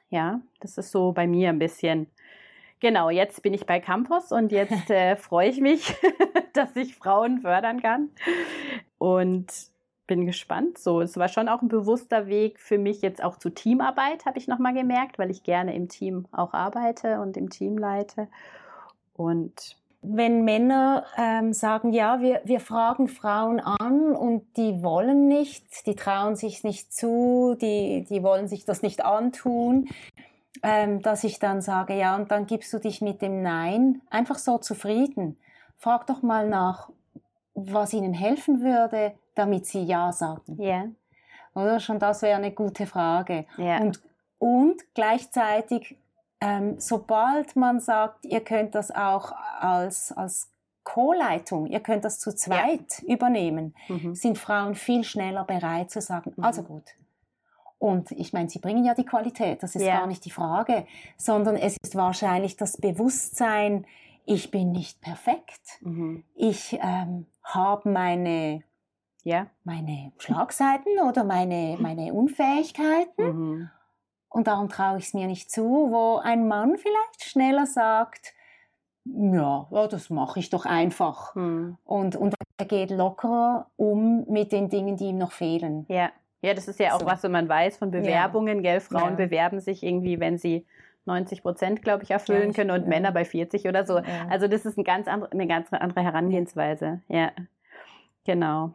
[0.08, 2.06] Ja, das ist so bei mir ein bisschen
[2.82, 5.94] Genau, jetzt bin ich bei Campus und jetzt äh, freue ich mich,
[6.52, 8.10] dass ich Frauen fördern kann.
[8.98, 9.46] Und
[10.08, 10.78] bin gespannt.
[10.78, 14.36] So, es war schon auch ein bewusster Weg für mich jetzt auch zu Teamarbeit, habe
[14.36, 18.26] ich nochmal gemerkt, weil ich gerne im Team auch arbeite und im Team leite.
[19.14, 25.86] Und wenn Männer ähm, sagen, ja, wir, wir fragen Frauen an und die wollen nicht,
[25.86, 29.88] die trauen sich nicht zu, die, die wollen sich das nicht antun,
[30.62, 34.38] ähm, dass ich dann sage, ja, und dann gibst du dich mit dem Nein einfach
[34.38, 35.38] so zufrieden.
[35.76, 36.90] Frag doch mal nach,
[37.54, 40.56] was ihnen helfen würde, damit sie Ja sagen.
[40.58, 40.68] Ja.
[40.68, 40.90] Yeah.
[41.54, 43.44] Oder schon das wäre eine gute Frage.
[43.58, 43.80] Yeah.
[43.82, 44.00] Und,
[44.38, 45.98] und gleichzeitig,
[46.40, 50.50] ähm, sobald man sagt, ihr könnt das auch als, als
[50.84, 53.14] Co-Leitung, ihr könnt das zu zweit ja.
[53.14, 54.14] übernehmen, mhm.
[54.14, 56.44] sind Frauen viel schneller bereit zu sagen, mhm.
[56.44, 56.84] also gut,
[57.82, 59.98] und ich meine, sie bringen ja die Qualität, das ist yeah.
[59.98, 63.86] gar nicht die Frage, sondern es ist wahrscheinlich das Bewusstsein,
[64.24, 65.80] ich bin nicht perfekt.
[65.80, 66.22] Mhm.
[66.36, 68.62] Ich ähm, habe meine,
[69.26, 69.48] yeah.
[69.64, 73.24] meine Schlagseiten oder meine, meine Unfähigkeiten.
[73.24, 73.70] Mhm.
[74.28, 78.32] Und darum traue ich es mir nicht zu, wo ein Mann vielleicht schneller sagt,
[79.04, 81.34] ja, ja das mache ich doch einfach.
[81.34, 81.78] Mhm.
[81.84, 85.84] Und, und er geht lockerer um mit den Dingen, die ihm noch fehlen.
[85.88, 86.10] Ja.
[86.42, 87.06] Ja, das ist ja auch so.
[87.06, 88.72] was, wenn man weiß von Bewerbungen, ja.
[88.72, 88.80] gell?
[88.80, 89.26] Frauen ja.
[89.26, 90.66] bewerben sich irgendwie, wenn sie
[91.04, 94.00] 90 Prozent, glaube ich, erfüllen ja, können und Männer bei 40 oder so.
[94.28, 97.00] Also das ist ein ganz andere, eine ganz andere Herangehensweise.
[97.08, 97.30] Ja,
[98.24, 98.74] genau.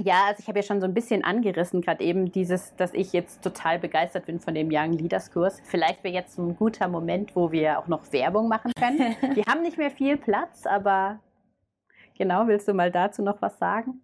[0.00, 3.12] Ja, also ich habe ja schon so ein bisschen angerissen, gerade eben dieses, dass ich
[3.12, 5.60] jetzt total begeistert bin von dem Young Leaders Kurs.
[5.64, 9.14] Vielleicht wäre jetzt ein guter Moment, wo wir auch noch Werbung machen können.
[9.36, 11.20] Wir haben nicht mehr viel Platz, aber
[12.18, 14.00] genau, willst du mal dazu noch was sagen?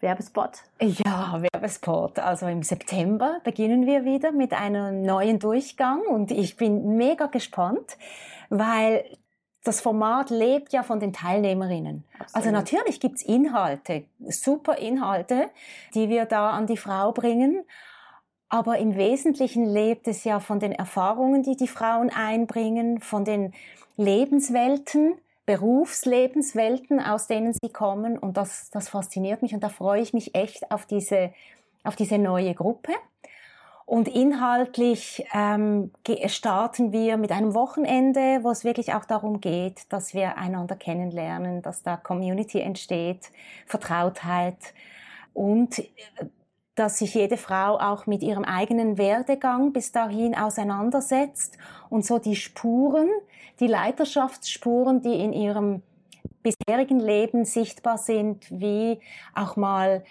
[0.00, 0.62] Werbespot?
[0.80, 2.18] Ja, Werbespot.
[2.18, 7.96] Also im September beginnen wir wieder mit einem neuen Durchgang und ich bin mega gespannt,
[8.48, 9.04] weil
[9.64, 12.04] das Format lebt ja von den Teilnehmerinnen.
[12.18, 12.34] Absolut.
[12.34, 15.50] Also natürlich gibt's Inhalte, super Inhalte,
[15.94, 17.64] die wir da an die Frau bringen.
[18.48, 23.52] Aber im Wesentlichen lebt es ja von den Erfahrungen, die die Frauen einbringen, von den
[23.96, 28.18] Lebenswelten, Berufslebenswelten, aus denen sie kommen.
[28.18, 31.32] Und das, das fasziniert mich und da freue ich mich echt auf diese,
[31.84, 32.92] auf diese neue Gruppe.
[33.86, 35.90] Und inhaltlich ähm,
[36.26, 41.62] starten wir mit einem Wochenende, wo es wirklich auch darum geht, dass wir einander kennenlernen,
[41.62, 43.30] dass da Community entsteht,
[43.64, 44.74] Vertrautheit
[45.32, 45.86] und äh,
[46.78, 51.58] dass sich jede Frau auch mit ihrem eigenen Werdegang bis dahin auseinandersetzt
[51.90, 53.08] und so die Spuren,
[53.60, 55.82] die Leiterschaftsspuren, die in ihrem
[56.42, 59.00] bisherigen Leben sichtbar sind, wie
[59.34, 60.04] auch mal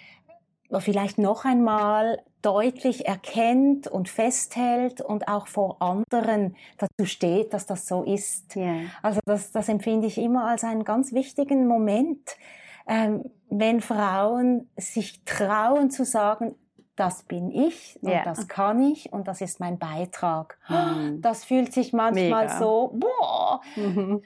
[0.79, 7.87] vielleicht noch einmal deutlich erkennt und festhält und auch vor anderen dazu steht, dass das
[7.87, 8.55] so ist.
[8.55, 8.81] Yeah.
[9.01, 12.37] Also das, das empfinde ich immer als einen ganz wichtigen Moment,
[12.87, 16.55] ähm, wenn Frauen sich trauen zu sagen,
[16.95, 18.23] das bin ich und yeah.
[18.23, 20.57] das kann ich und das ist mein Beitrag.
[20.67, 21.21] Mhm.
[21.21, 22.59] Das fühlt sich manchmal Mega.
[22.59, 24.23] so, boah, mhm.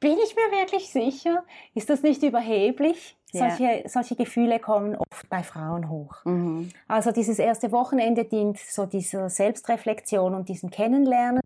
[0.00, 1.44] bin ich mir wirklich sicher?
[1.74, 3.16] Ist das nicht überheblich?
[3.32, 3.50] Ja.
[3.50, 6.24] Solche, solche Gefühle kommen oft bei Frauen hoch.
[6.24, 6.70] Mhm.
[6.86, 11.40] Also dieses erste Wochenende dient so dieser Selbstreflexion und diesem Kennenlernen.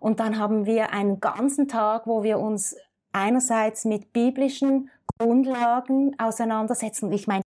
[0.00, 2.76] Und dann haben wir einen ganzen Tag, wo wir uns
[3.12, 7.12] einerseits mit biblischen Grundlagen auseinandersetzen.
[7.12, 7.42] Ich meine,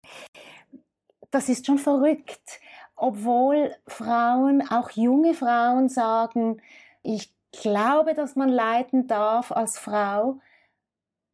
[1.32, 2.60] das ist schon verrückt,
[2.94, 6.62] obwohl Frauen, auch junge Frauen sagen,
[7.02, 10.38] ich glaube, dass man leiten darf als Frau,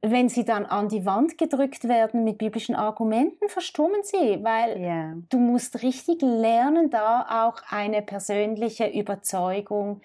[0.02, 5.14] wenn sie dann an die Wand gedrückt werden mit biblischen Argumenten, verstummen sie, weil Ja.
[5.28, 10.00] du musst richtig lernen, da auch eine persönliche Überzeugung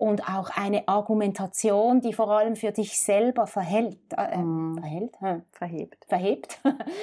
[0.00, 4.78] und auch eine Argumentation, die vor allem für dich selber verhält, äh, Mhm.
[4.80, 5.16] verhält,
[5.52, 6.04] Verhebt.
[6.08, 6.60] verhebt,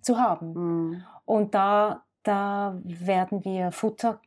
[0.00, 0.52] zu haben.
[0.54, 1.04] Mhm.
[1.24, 4.20] Und da, da werden wir Futter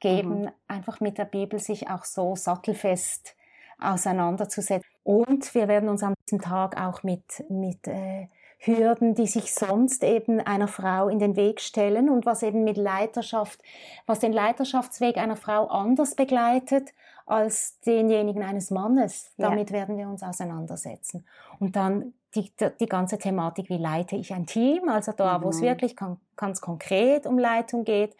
[0.00, 0.50] geben, Mhm.
[0.68, 3.34] einfach mit der Bibel sich auch so sattelfest
[3.80, 4.88] auseinanderzusetzen.
[5.02, 10.02] Und wir werden uns an diesem Tag auch mit, mit äh, Hürden, die sich sonst
[10.02, 13.62] eben einer Frau in den Weg stellen und was eben mit Leiterschaft,
[14.06, 16.90] was den Leiterschaftsweg einer Frau anders begleitet
[17.26, 19.32] als denjenigen eines Mannes.
[19.36, 19.50] Ja.
[19.50, 21.26] Damit werden wir uns auseinandersetzen.
[21.58, 25.60] Und dann die, die ganze Thematik, wie leite ich ein Team, also da, wo es
[25.60, 25.64] Mhm.
[25.66, 25.96] wirklich
[26.36, 28.16] ganz konkret um Leitung geht.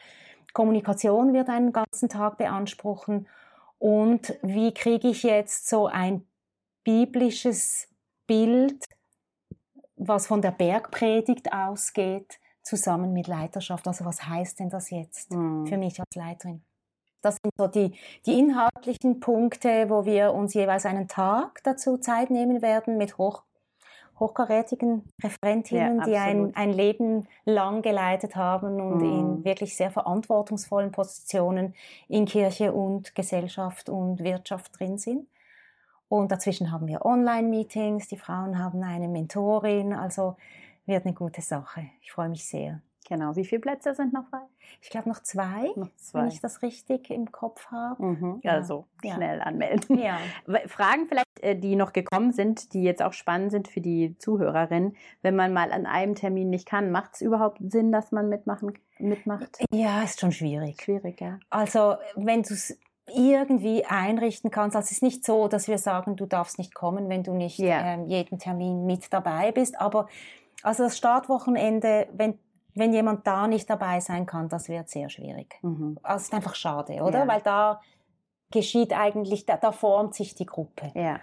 [0.53, 3.29] Kommunikation wird einen ganzen Tag beanspruchen.
[3.79, 6.27] Und wie kriege ich jetzt so ein
[6.83, 7.89] biblisches
[8.27, 8.85] Bild,
[9.97, 13.87] was von der Bergpredigt ausgeht, zusammen mit Leiterschaft?
[13.87, 15.67] Also was heißt denn das jetzt Mhm.
[15.67, 16.63] für mich als Leiterin?
[17.27, 17.93] Das sind so die,
[18.25, 23.43] die inhaltlichen Punkte, wo wir uns jeweils einen Tag dazu Zeit nehmen werden mit hoch,
[24.21, 29.19] hochkarätigen Referentinnen, Ja, die ein, ein Leben lang geleitet haben und Mhm.
[29.19, 31.75] in wirklich sehr verantwortungsvollen Positionen
[32.07, 35.27] in Kirche und Gesellschaft und Wirtschaft drin sind.
[36.09, 40.37] Und dazwischen haben wir Online-Meetings, die Frauen haben eine Mentorin, also
[40.87, 41.87] wird eine gute Sache.
[42.03, 42.81] Ich freue mich sehr.
[43.09, 43.37] Genau.
[43.37, 44.41] Wie viele Plätze sind noch frei?
[44.83, 46.27] Ich glaube noch zwei, Noch wenn zwei.
[46.27, 48.05] ich das richtig im Kopf habe.
[48.05, 48.41] Mhm.
[48.43, 48.53] Ja.
[48.53, 49.15] Also Ja.
[49.15, 49.99] schnell anmelden.
[49.99, 50.19] Ja.
[50.67, 54.97] Fragen vielleicht, äh, die noch gekommen sind, die jetzt auch spannend sind für die Zuhörerin.
[55.23, 58.77] Wenn man mal an einem Termin nicht kann, macht es überhaupt Sinn, dass man mitmachen,
[58.99, 59.59] mitmacht?
[59.73, 60.83] ja, ist schon schwierig.
[60.83, 61.39] Schwierig, ja.
[61.51, 62.77] Also wenn du es
[63.15, 67.09] irgendwie einrichten kannst, also es ist nicht so, dass wir sagen, du darfst nicht kommen,
[67.09, 67.95] wenn du nicht Ja.
[67.95, 69.81] ähm, jeden Termin mit dabei bist.
[69.81, 70.09] Aber
[70.65, 72.39] also das Startwochenende, wenn,
[72.77, 75.59] wenn jemand da nicht dabei sein kann, das wird sehr schwierig.
[75.63, 75.99] Mhm.
[76.03, 77.21] Also es ist einfach schade, oder?
[77.21, 77.29] Ja.
[77.29, 77.81] Weil da
[78.51, 80.93] geschieht eigentlich, da, da formt sich die Gruppe.
[80.95, 81.19] Ja.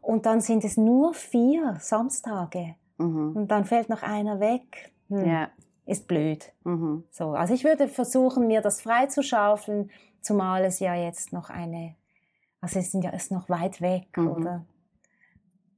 [0.00, 2.76] Und dann sind es nur vier Samstage.
[2.98, 3.32] Mhm.
[3.34, 4.92] Und dann fällt noch einer weg.
[5.08, 5.48] Hm, Ja.
[5.86, 6.52] Ist blöd.
[6.64, 7.04] Mhm.
[7.10, 9.90] So, also ich würde versuchen, mir das freizuschaufeln,
[10.20, 11.94] zumal es ja jetzt noch eine,
[12.60, 14.28] also es ja ist noch weit weg, Mhm.
[14.30, 14.64] oder?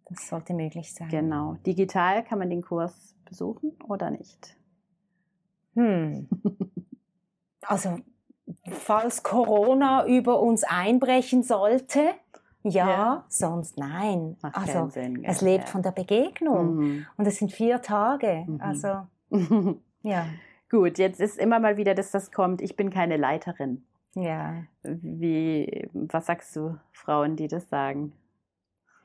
[0.07, 1.09] Das sollte möglich sein.
[1.09, 1.55] Genau.
[1.64, 4.57] Digital kann man den Kurs besuchen oder nicht?
[5.81, 6.29] Hm.
[7.66, 7.99] Also,
[8.71, 12.11] falls Corona über uns einbrechen sollte,
[12.62, 13.25] ja, Ja.
[13.29, 14.37] sonst nein.
[14.43, 15.25] Macht also, keinen Sinn.
[15.25, 15.71] es lebt Ja.
[15.71, 16.75] von der Begegnung.
[16.77, 17.07] Mhm.
[17.16, 18.45] Und es sind vier Tage.
[18.47, 18.61] Mhm.
[18.61, 19.07] Also,
[20.03, 20.27] ja.
[20.71, 22.61] Gut, jetzt ist immer mal wieder, dass das kommt.
[22.61, 23.85] Ich bin keine Leiterin.
[24.14, 24.64] Ja.
[24.83, 28.12] Wie, was sagst du Frauen, die das sagen?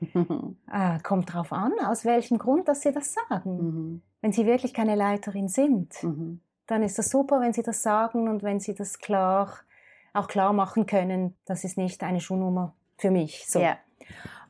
[0.66, 3.56] Ah, kommt drauf an, aus welchem Grund, dass sie das sagen.
[3.56, 4.02] mhm.
[4.20, 6.40] Wenn sie wirklich keine Leiterin sind, Mhm.
[6.66, 9.52] Dann ist das super, wenn sie das sagen und wenn sie das klar,
[10.12, 13.46] auch klar machen können, das ist nicht eine Schuhnummer für mich.
[13.46, 13.60] So.
[13.60, 13.76] Ja.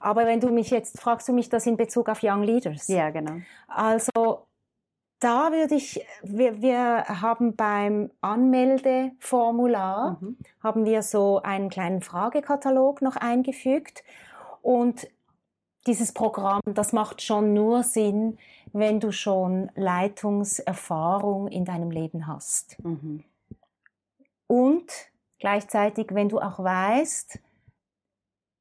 [0.00, 2.88] Aber wenn du mich jetzt, fragst du mich das in Bezug auf Young Leaders?
[2.88, 3.40] ja, genau.
[3.66, 4.46] Also,
[5.18, 10.37] da würde ich, wir, wir haben beim Anmeldeformular, Mhm.
[10.62, 14.05] haben wir so einen kleinen Fragekatalog noch eingefügt
[14.62, 15.09] und
[15.87, 18.38] dieses Programm, das macht schon nur Sinn,
[18.72, 22.83] wenn du schon Leitungserfahrung in deinem Leben hast.
[22.85, 23.25] Mhm.
[24.46, 24.87] Und
[25.38, 27.38] gleichzeitig, wenn du auch weißt,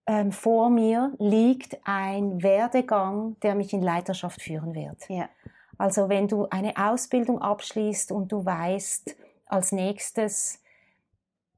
[0.07, 5.09] ähm, vor mir liegt ein Werdegang, der mich in Leiterschaft führen wird.
[5.09, 5.29] Ja.
[5.77, 9.15] Also wenn du eine Ausbildung abschließt und du weißt,
[9.47, 10.61] als nächstes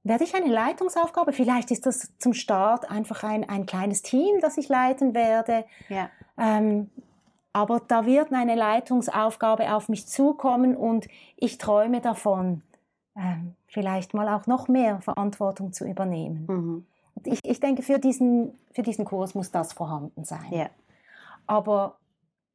[0.07, 4.57] werde ich eine Leitungsaufgabe, vielleicht ist das zum Start einfach ein, ein kleines Team, das
[4.57, 6.09] ich leiten werde, Ja.
[6.37, 6.89] ähm,
[7.53, 12.61] aber da wird eine Leitungsaufgabe auf mich zukommen und ich träume davon,
[13.15, 16.45] ähm, vielleicht mal auch noch mehr Verantwortung zu übernehmen.
[16.47, 16.85] Mhm.
[17.23, 20.45] Ich, ich denke, für diesen, für diesen Kurs muss das vorhanden sein.
[20.51, 20.69] Ja.
[21.47, 21.97] Aber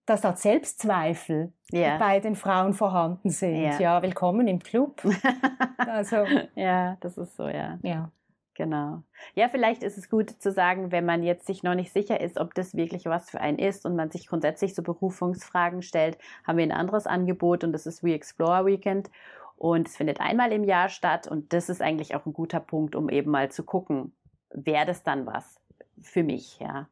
[0.07, 1.99] dass da Selbstzweifel Ja.
[1.99, 3.79] bei den Frauen vorhanden sind, Ja.
[3.79, 5.03] ja, willkommen im Club.
[5.79, 7.79] Also, ja, das ist so, ja.
[7.83, 8.11] ja.
[8.55, 9.03] Genau.
[9.35, 12.39] Ja, vielleicht ist es gut zu sagen, wenn man jetzt sich noch nicht sicher ist,
[12.39, 16.59] ob das wirklich was für einen ist und man sich grundsätzlich so Berufungsfragen stellt, haben
[16.59, 19.11] wir ein anderes Angebot und das ist We Explore Weekend.
[19.57, 22.95] Und es findet einmal im Jahr statt und das ist eigentlich auch ein guter Punkt,
[22.95, 24.13] um eben mal zu gucken,
[24.51, 25.59] wäre das dann was
[26.03, 26.89] für mich, ja.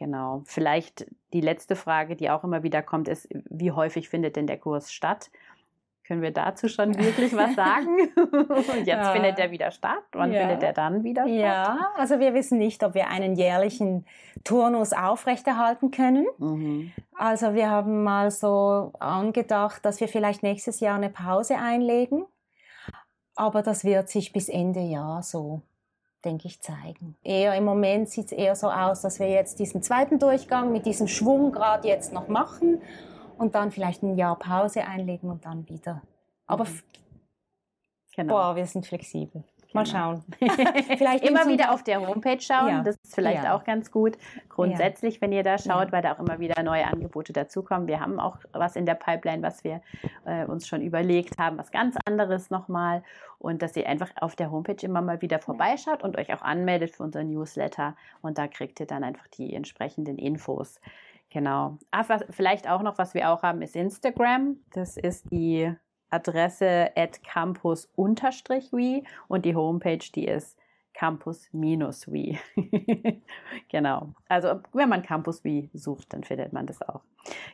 [0.00, 0.40] Genau.
[0.46, 4.56] Vielleicht die letzte Frage, die auch immer wieder kommt, ist, wie häufig findet denn der
[4.56, 5.30] Kurs statt?
[6.04, 8.08] Können wir dazu schon wirklich was sagen?
[8.16, 9.12] Und jetzt ja.
[9.12, 10.02] findet er wieder statt.
[10.12, 10.40] Wann ja.
[10.40, 11.38] findet er dann wieder statt?
[11.38, 14.06] Ja, also wir wissen nicht, ob wir einen jährlichen
[14.42, 16.26] Turnus aufrechterhalten können.
[16.38, 16.92] Mhm.
[17.18, 22.24] Also wir haben mal so angedacht, dass wir vielleicht nächstes Jahr eine Pause einlegen.
[23.34, 25.60] Aber das wird sich bis Ende Jahr so
[26.24, 27.16] denke ich, zeigen.
[27.22, 30.86] Eher im Moment sieht es eher so aus, dass wir jetzt diesen zweiten Durchgang mit
[30.86, 32.82] diesem Schwung gerade jetzt noch machen
[33.38, 36.02] und dann vielleicht ein Jahr Pause einlegen und dann wieder.
[36.46, 36.80] Aber mhm.
[38.14, 38.34] genau.
[38.34, 39.44] boah, wir sind flexibel.
[39.72, 39.96] Mal genau.
[39.96, 40.24] schauen.
[40.98, 42.68] vielleicht immer wieder auf der Homepage schauen.
[42.68, 42.82] Ja.
[42.82, 43.54] Das ist vielleicht ja.
[43.54, 44.16] auch ganz gut.
[44.48, 45.20] Grundsätzlich, ja.
[45.20, 47.86] wenn ihr da schaut, weil da auch immer wieder neue Angebote dazukommen.
[47.86, 49.80] Wir haben auch was in der Pipeline, was wir
[50.24, 53.02] äh, uns schon überlegt haben, was ganz anderes nochmal.
[53.38, 56.90] Und dass ihr einfach auf der Homepage immer mal wieder vorbeischaut und euch auch anmeldet
[56.90, 57.96] für unser Newsletter.
[58.22, 60.80] Und da kriegt ihr dann einfach die entsprechenden Infos.
[61.30, 61.78] Genau.
[61.92, 64.56] Ach, was, vielleicht auch noch, was wir auch haben, ist Instagram.
[64.72, 65.72] Das ist die
[66.10, 70.60] Adresse at campus-we und die Homepage, die ist
[70.94, 72.38] campus-we.
[73.68, 74.12] genau.
[74.28, 77.00] Also wenn man Campus We sucht, dann findet man das auch.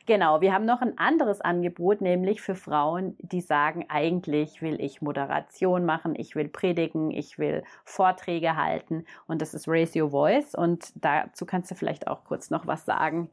[0.05, 5.01] Genau, wir haben noch ein anderes Angebot, nämlich für Frauen, die sagen, eigentlich will ich
[5.01, 10.55] Moderation machen, ich will predigen, ich will Vorträge halten und das ist Raise Your Voice
[10.55, 13.29] und dazu kannst du vielleicht auch kurz noch was sagen.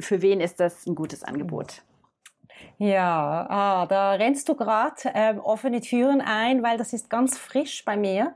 [0.00, 1.82] Für wen ist das ein gutes Angebot?
[2.78, 7.84] Ja, ah, da rennst du gerade ähm, offene Türen ein, weil das ist ganz frisch
[7.84, 8.34] bei mir.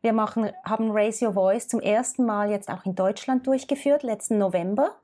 [0.00, 4.38] Wir machen, haben Raise Your Voice zum ersten Mal jetzt auch in Deutschland durchgeführt, letzten
[4.38, 4.94] November.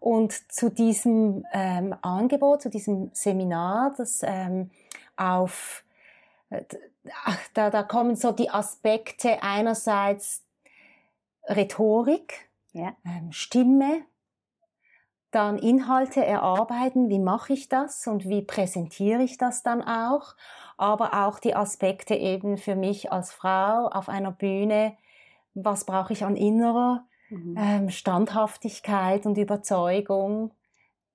[0.00, 4.70] Und zu diesem ähm, Angebot, zu diesem Seminar, das ähm,
[5.16, 5.84] auf,
[6.50, 6.62] äh,
[7.54, 10.44] da, da kommen so die Aspekte einerseits
[11.48, 12.94] Rhetorik, ja.
[13.04, 14.02] ähm, Stimme,
[15.36, 20.34] dann Inhalte erarbeiten, wie mache ich das und wie präsentiere ich das dann auch,
[20.78, 24.96] aber auch die Aspekte eben für mich als Frau auf einer Bühne,
[25.52, 27.54] was brauche ich an innerer mhm.
[27.58, 30.52] ähm, Standhaftigkeit und Überzeugung,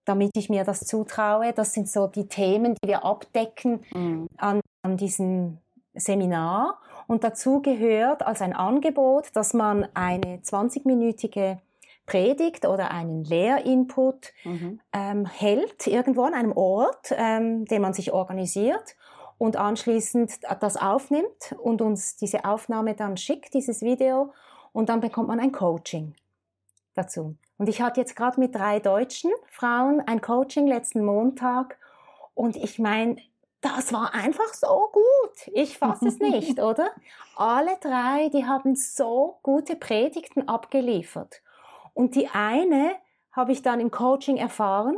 [0.06, 1.52] damit ich mir das zutraue.
[1.54, 4.28] Das sind so die Themen, die wir abdecken mhm.
[4.38, 5.58] an, an diesem
[5.96, 6.78] Seminar.
[7.08, 11.58] Und dazu gehört als ein Angebot, dass man eine 20-minütige
[12.06, 14.80] Predigt oder einen Lehrinput mhm.
[14.94, 18.96] ähm, hält, irgendwo an einem Ort, ähm, den man sich organisiert
[19.38, 24.34] und anschließend das aufnimmt und uns diese Aufnahme dann schickt, dieses Video,
[24.74, 26.16] und dann bekommt man ein Coaching
[26.94, 27.36] dazu.
[27.58, 31.78] Und ich hatte jetzt gerade mit drei deutschen Frauen ein Coaching letzten Montag
[32.34, 33.18] und ich meine,
[33.62, 35.52] das war einfach so gut.
[35.54, 36.90] Ich fasse es nicht, oder?
[37.36, 41.42] Alle drei, die haben so gute Predigten abgeliefert.
[41.94, 42.92] Und die eine
[43.32, 44.98] habe ich dann im Coaching erfahren,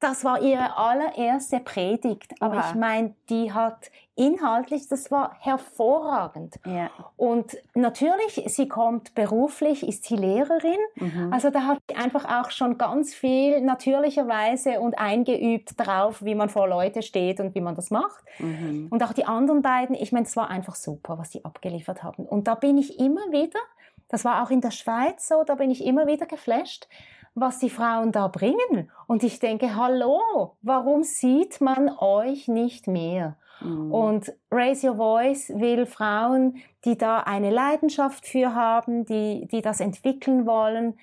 [0.00, 2.34] das war ihre allererste Predigt.
[2.40, 2.68] Aber Oha.
[2.68, 6.56] ich meine, die hat inhaltlich, das war hervorragend.
[6.64, 6.90] Ja.
[7.16, 10.78] Und natürlich, sie kommt beruflich, ist sie Lehrerin.
[10.96, 11.32] Mhm.
[11.32, 16.50] Also da hat sie einfach auch schon ganz viel natürlicherweise und eingeübt drauf, wie man
[16.50, 18.24] vor Leute steht und wie man das macht.
[18.38, 18.88] Mhm.
[18.90, 22.26] Und auch die anderen beiden, ich meine, es war einfach super, was sie abgeliefert haben.
[22.26, 23.60] Und da bin ich immer wieder
[24.08, 26.88] das war auch in der Schweiz so, da bin ich immer wieder geflasht,
[27.34, 28.90] was die Frauen da bringen.
[29.06, 33.36] Und ich denke, hallo, warum sieht man euch nicht mehr?
[33.60, 33.92] Mhm.
[33.92, 39.80] Und Raise Your Voice will Frauen, die da eine Leidenschaft für haben, die, die das
[39.80, 40.98] entwickeln wollen,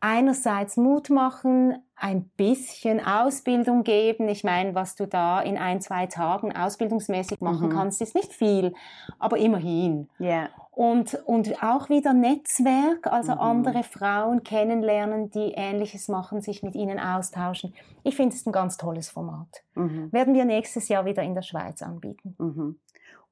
[0.00, 4.28] einerseits Mut machen, ein bisschen Ausbildung geben.
[4.28, 7.72] Ich meine, was du da in ein, zwei Tagen ausbildungsmäßig machen mhm.
[7.72, 8.74] kannst, ist nicht viel,
[9.18, 10.08] aber immerhin.
[10.20, 10.50] Yeah.
[10.76, 13.38] Und, und auch wieder Netzwerk, also mhm.
[13.38, 17.72] andere Frauen kennenlernen, die Ähnliches machen, sich mit ihnen austauschen.
[18.02, 19.64] Ich finde es ein ganz tolles Format.
[19.74, 20.12] Mhm.
[20.12, 22.36] Werden wir nächstes Jahr wieder in der Schweiz anbieten.
[22.38, 22.78] Mhm.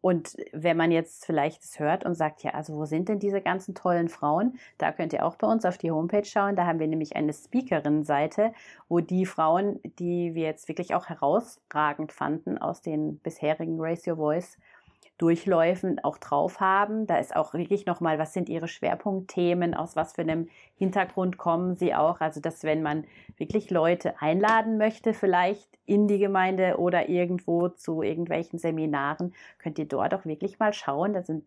[0.01, 3.43] Und wenn man jetzt vielleicht es hört und sagt, ja, also wo sind denn diese
[3.43, 4.59] ganzen tollen Frauen?
[4.79, 6.57] Da könnt ihr auch bei uns auf die Homepage schauen.
[6.57, 8.55] Da haben wir nämlich eine Speakerin-Seite,
[8.89, 14.17] wo die Frauen, die wir jetzt wirklich auch herausragend fanden aus den bisherigen Raise Your
[14.17, 14.57] Voice
[15.19, 17.07] Durchläufen auch drauf haben.
[17.07, 21.77] Da ist auch wirklich nochmal, was sind ihre Schwerpunktthemen, aus was für einem Hintergrund kommen
[21.77, 22.21] sie auch.
[22.21, 23.05] Also, dass wenn man
[23.37, 29.87] wirklich Leute einladen möchte, vielleicht in die Gemeinde oder irgendwo zu irgendwelchen Seminaren, könnt ihr
[29.87, 31.13] dort auch wirklich mal schauen.
[31.13, 31.45] Da sind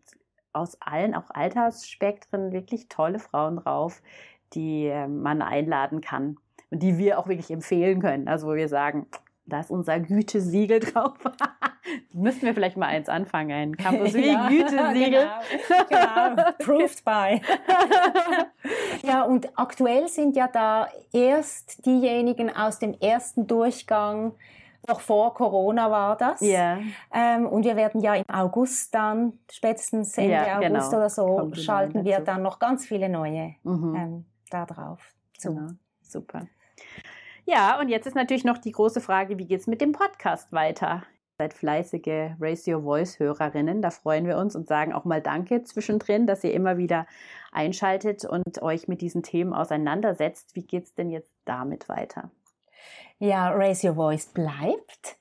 [0.52, 4.02] aus allen, auch Altersspektren, wirklich tolle Frauen drauf,
[4.54, 6.38] die ähm, man einladen kann
[6.70, 8.28] und die wir auch wirklich empfehlen können.
[8.28, 9.06] Also wo wir sagen,
[9.48, 11.14] da ist unser Gütesiegel drauf.
[12.12, 15.28] Müssten wir vielleicht mal eins anfangen, ein Campus wie ja, Gütesiegel.
[15.88, 16.50] Genau, genau.
[16.58, 17.40] Proved by.
[19.02, 24.32] ja, und aktuell sind ja da erst diejenigen aus dem ersten Durchgang,
[24.86, 26.40] noch vor Corona war das.
[26.40, 26.78] Ja.
[27.12, 30.76] Ähm, und wir werden ja im August dann, spätestens Ende genau.
[30.76, 33.94] August oder so, Kommt schalten wir dann noch ganz viele neue mhm.
[33.94, 35.00] ähm, da drauf.
[35.36, 35.50] So.
[35.50, 35.68] Genau.
[36.02, 36.46] Super.
[37.50, 40.52] Ja, und jetzt ist natürlich noch die große Frage, wie geht es mit dem Podcast
[40.52, 41.04] weiter?
[41.38, 45.62] Seid fleißige Raise Your Voice Hörerinnen, da freuen wir uns und sagen auch mal Danke
[45.62, 47.06] zwischendrin, dass ihr immer wieder
[47.50, 50.56] einschaltet und euch mit diesen Themen auseinandersetzt.
[50.56, 52.30] Wie geht es denn jetzt damit weiter?
[53.18, 55.16] Ja, Raise Your Voice bleibt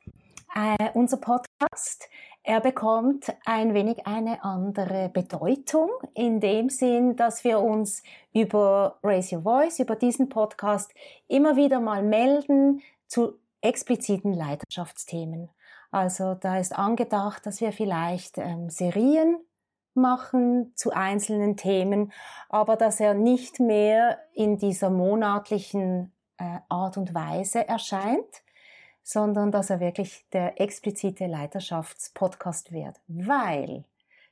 [0.54, 2.10] äh, unser Podcast.
[2.50, 9.36] Er bekommt ein wenig eine andere Bedeutung in dem Sinn, dass wir uns über Raise
[9.36, 10.94] Your Voice, über diesen Podcast
[11.28, 15.50] immer wieder mal melden zu expliziten Leiterschaftsthemen.
[15.92, 19.40] Also da ist angedacht, dass wir vielleicht ähm, Serien
[19.94, 22.14] machen zu einzelnen Themen,
[22.48, 28.42] aber dass er nicht mehr in dieser monatlichen äh, Art und Weise erscheint,
[29.08, 33.00] sondern dass er wirklich der explizite Leiterschaftspodcast wird.
[33.08, 33.86] Weil,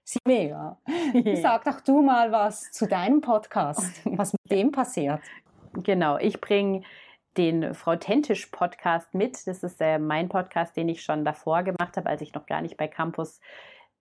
[0.04, 0.78] Simea,
[1.42, 5.22] sag doch du mal was zu deinem Podcast, was mit dem passiert.
[5.72, 6.82] Genau, ich bringe
[7.38, 9.48] den Frau Tentisch Podcast mit.
[9.48, 12.62] Das ist äh, mein Podcast, den ich schon davor gemacht habe, als ich noch gar
[12.62, 13.40] nicht bei Campus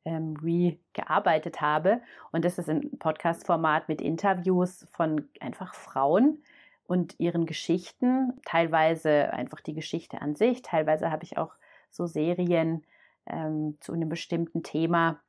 [0.04, 2.00] ähm, Re gearbeitet habe.
[2.32, 6.42] Und das ist ein Podcast-Format mit Interviews von einfach Frauen,
[6.86, 11.52] und ihren Geschichten, teilweise einfach die Geschichte an sich, teilweise habe ich auch
[11.90, 12.84] so Serien
[13.26, 15.20] ähm, zu einem bestimmten Thema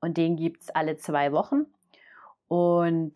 [0.00, 1.66] und den gibt es alle zwei Wochen
[2.48, 3.12] und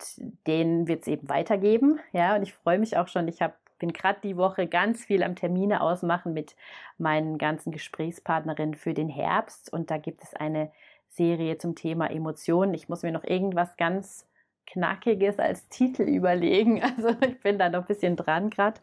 [0.47, 1.99] den wird es eben weitergeben.
[2.13, 3.27] Ja, und ich freue mich auch schon.
[3.27, 6.55] Ich hab, bin gerade die Woche ganz viel am Termine ausmachen mit
[6.97, 10.71] meinen ganzen Gesprächspartnerinnen für den Herbst und da gibt es eine
[11.09, 12.73] Serie zum Thema Emotionen.
[12.73, 14.27] Ich muss mir noch irgendwas ganz
[14.65, 16.81] Knackiges als Titel überlegen.
[16.95, 18.79] Also ich bin da noch ein bisschen dran gerade.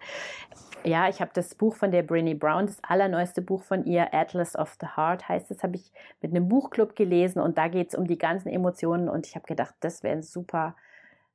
[0.85, 4.57] Ja, ich habe das Buch von der Brené Brown, das allerneueste Buch von ihr, Atlas
[4.57, 7.95] of the Heart heißt es, habe ich mit einem Buchclub gelesen und da geht es
[7.95, 10.75] um die ganzen Emotionen und ich habe gedacht, das wäre ein super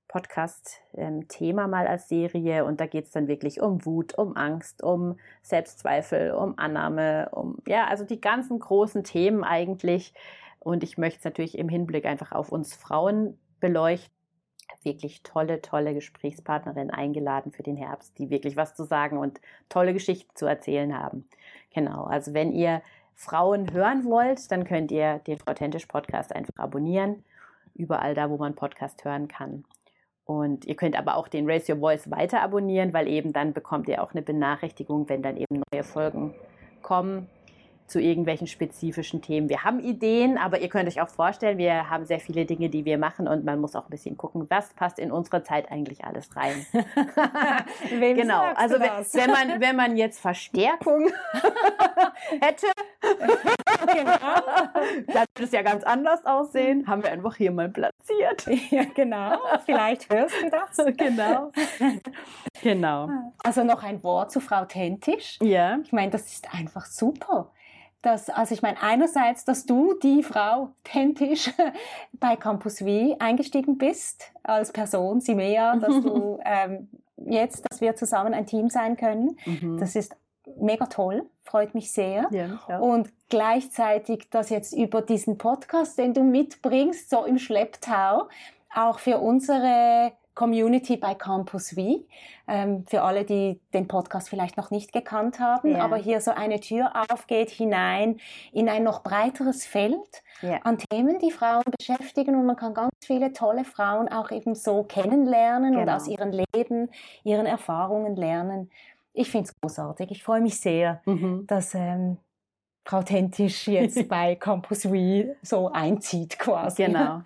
[0.10, 4.84] Podcast-Thema ähm, mal als Serie und da geht es dann wirklich um Wut, um Angst,
[4.84, 10.14] um Selbstzweifel, um Annahme, um ja, also die ganzen großen Themen eigentlich
[10.60, 14.17] und ich möchte es natürlich im Hinblick einfach auf uns Frauen beleuchten
[14.84, 19.40] wirklich tolle, tolle Gesprächspartnerin eingeladen für den Herbst, die wirklich was zu sagen und
[19.70, 21.28] tolle Geschichten zu erzählen haben.
[21.74, 22.82] Genau, also wenn ihr
[23.16, 27.24] Frauen hören wollt, dann könnt ihr den Authentisch Podcast einfach abonnieren,
[27.74, 29.66] überall da, wo man Podcast hören kann.
[30.26, 33.88] Und ihr könnt aber auch den Raise Your Voice weiter abonnieren, weil eben dann bekommt
[33.88, 36.36] ihr auch eine Benachrichtigung, wenn dann eben neue Folgen
[36.82, 37.30] kommen
[37.88, 39.50] zu irgendwelchen spezifischen Themen.
[39.50, 42.84] Wir haben Ideen, aber ihr könnt euch auch vorstellen, wir haben sehr viele Dinge, die
[42.86, 46.04] wir machen und man muss auch ein bisschen gucken, was passt in unsere Zeit eigentlich
[46.04, 46.66] alles rein.
[47.90, 48.42] genau.
[48.56, 51.10] Also wenn, wenn, man wenn man jetzt Verstärkung
[52.42, 52.68] hätte,
[53.88, 54.18] genau.
[55.08, 56.88] dann würde es ja ganz anders aussehen.
[56.88, 58.46] Haben wir einfach hier mal platziert.
[58.70, 59.38] Ja, genau.
[59.66, 60.98] Vielleicht hörst du das.
[60.98, 61.52] genau.
[62.62, 63.10] Genau.
[63.44, 65.38] Also noch ein Wort zu Frau Tentisch.
[65.42, 65.78] Ja.
[65.84, 67.52] Ich meine, das ist einfach super
[68.08, 71.52] dass, also ich meine, einerseits, dass du die Frau Tentisch
[72.14, 76.88] bei Campus V eingestiegen bist als Person, Simea, dass du ähm,
[77.18, 79.38] jetzt, dass wir zusammen ein Team sein können.
[79.46, 79.78] Mhm.
[79.78, 80.16] Das ist
[80.58, 82.28] mega toll, freut mich sehr.
[82.32, 82.80] Ja, ja.
[82.80, 88.30] Und gleichzeitig, dass jetzt über diesen Podcast, den du mitbringst, so im Schlepptau,
[88.74, 92.06] auch für unsere Community bei Campus V.
[92.48, 95.84] Ähm, für alle, die den Podcast vielleicht noch nicht gekannt haben, yeah.
[95.84, 98.20] aber hier so eine Tür aufgeht hinein
[98.54, 100.60] in ein noch breiteres Feld yeah.
[100.64, 104.84] an Themen, die Frauen beschäftigen und man kann ganz viele tolle Frauen auch eben so
[104.84, 105.82] kennenlernen genau.
[105.82, 106.92] und aus ihren Leben,
[107.24, 108.70] ihren Erfahrungen lernen.
[109.14, 110.12] Ich finde es großartig.
[110.12, 111.48] Ich freue mich sehr, mhm.
[111.48, 112.18] dass ähm,
[112.86, 116.86] Frau Tentisch jetzt bei Campus V so einzieht quasi.
[116.86, 117.24] Genau.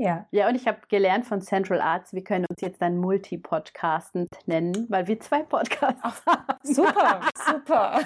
[0.00, 0.26] Ja.
[0.30, 4.86] Ja, und ich habe gelernt von Central Arts, wir können uns jetzt dann Multi-Podcastend nennen,
[4.88, 6.44] weil wir zwei Podcasts haben.
[6.62, 7.20] Super,
[7.50, 8.00] super.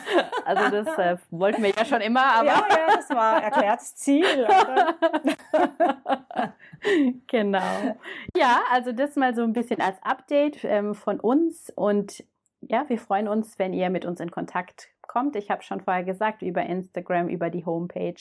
[0.47, 2.47] Also das äh, wollten wir ja schon immer, aber.
[2.47, 4.25] Ja, ja, das war erklärtes Ziel.
[7.27, 7.99] genau.
[8.35, 12.25] Ja, also das mal so ein bisschen als Update ähm, von uns und
[12.63, 15.37] ja, wir freuen uns, wenn ihr mit uns in Kontakt kommt.
[15.37, 18.21] Ich habe schon vorher gesagt, über Instagram, über die Homepage.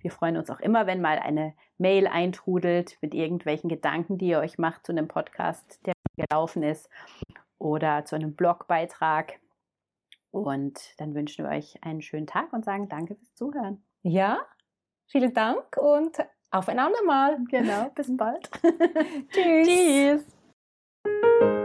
[0.00, 4.38] Wir freuen uns auch immer, wenn mal eine Mail eintrudelt mit irgendwelchen Gedanken, die ihr
[4.38, 6.88] euch macht zu einem Podcast, der gelaufen ist
[7.58, 9.38] oder zu einem Blogbeitrag.
[10.30, 13.84] Und dann wünschen wir euch einen schönen Tag und sagen danke fürs Zuhören.
[14.02, 14.38] Ja,
[15.08, 16.18] vielen Dank und
[16.50, 17.38] auf ein andermal.
[17.50, 18.50] Genau, bis bald.
[19.30, 20.24] Tschüss.
[21.04, 21.59] Tschüss.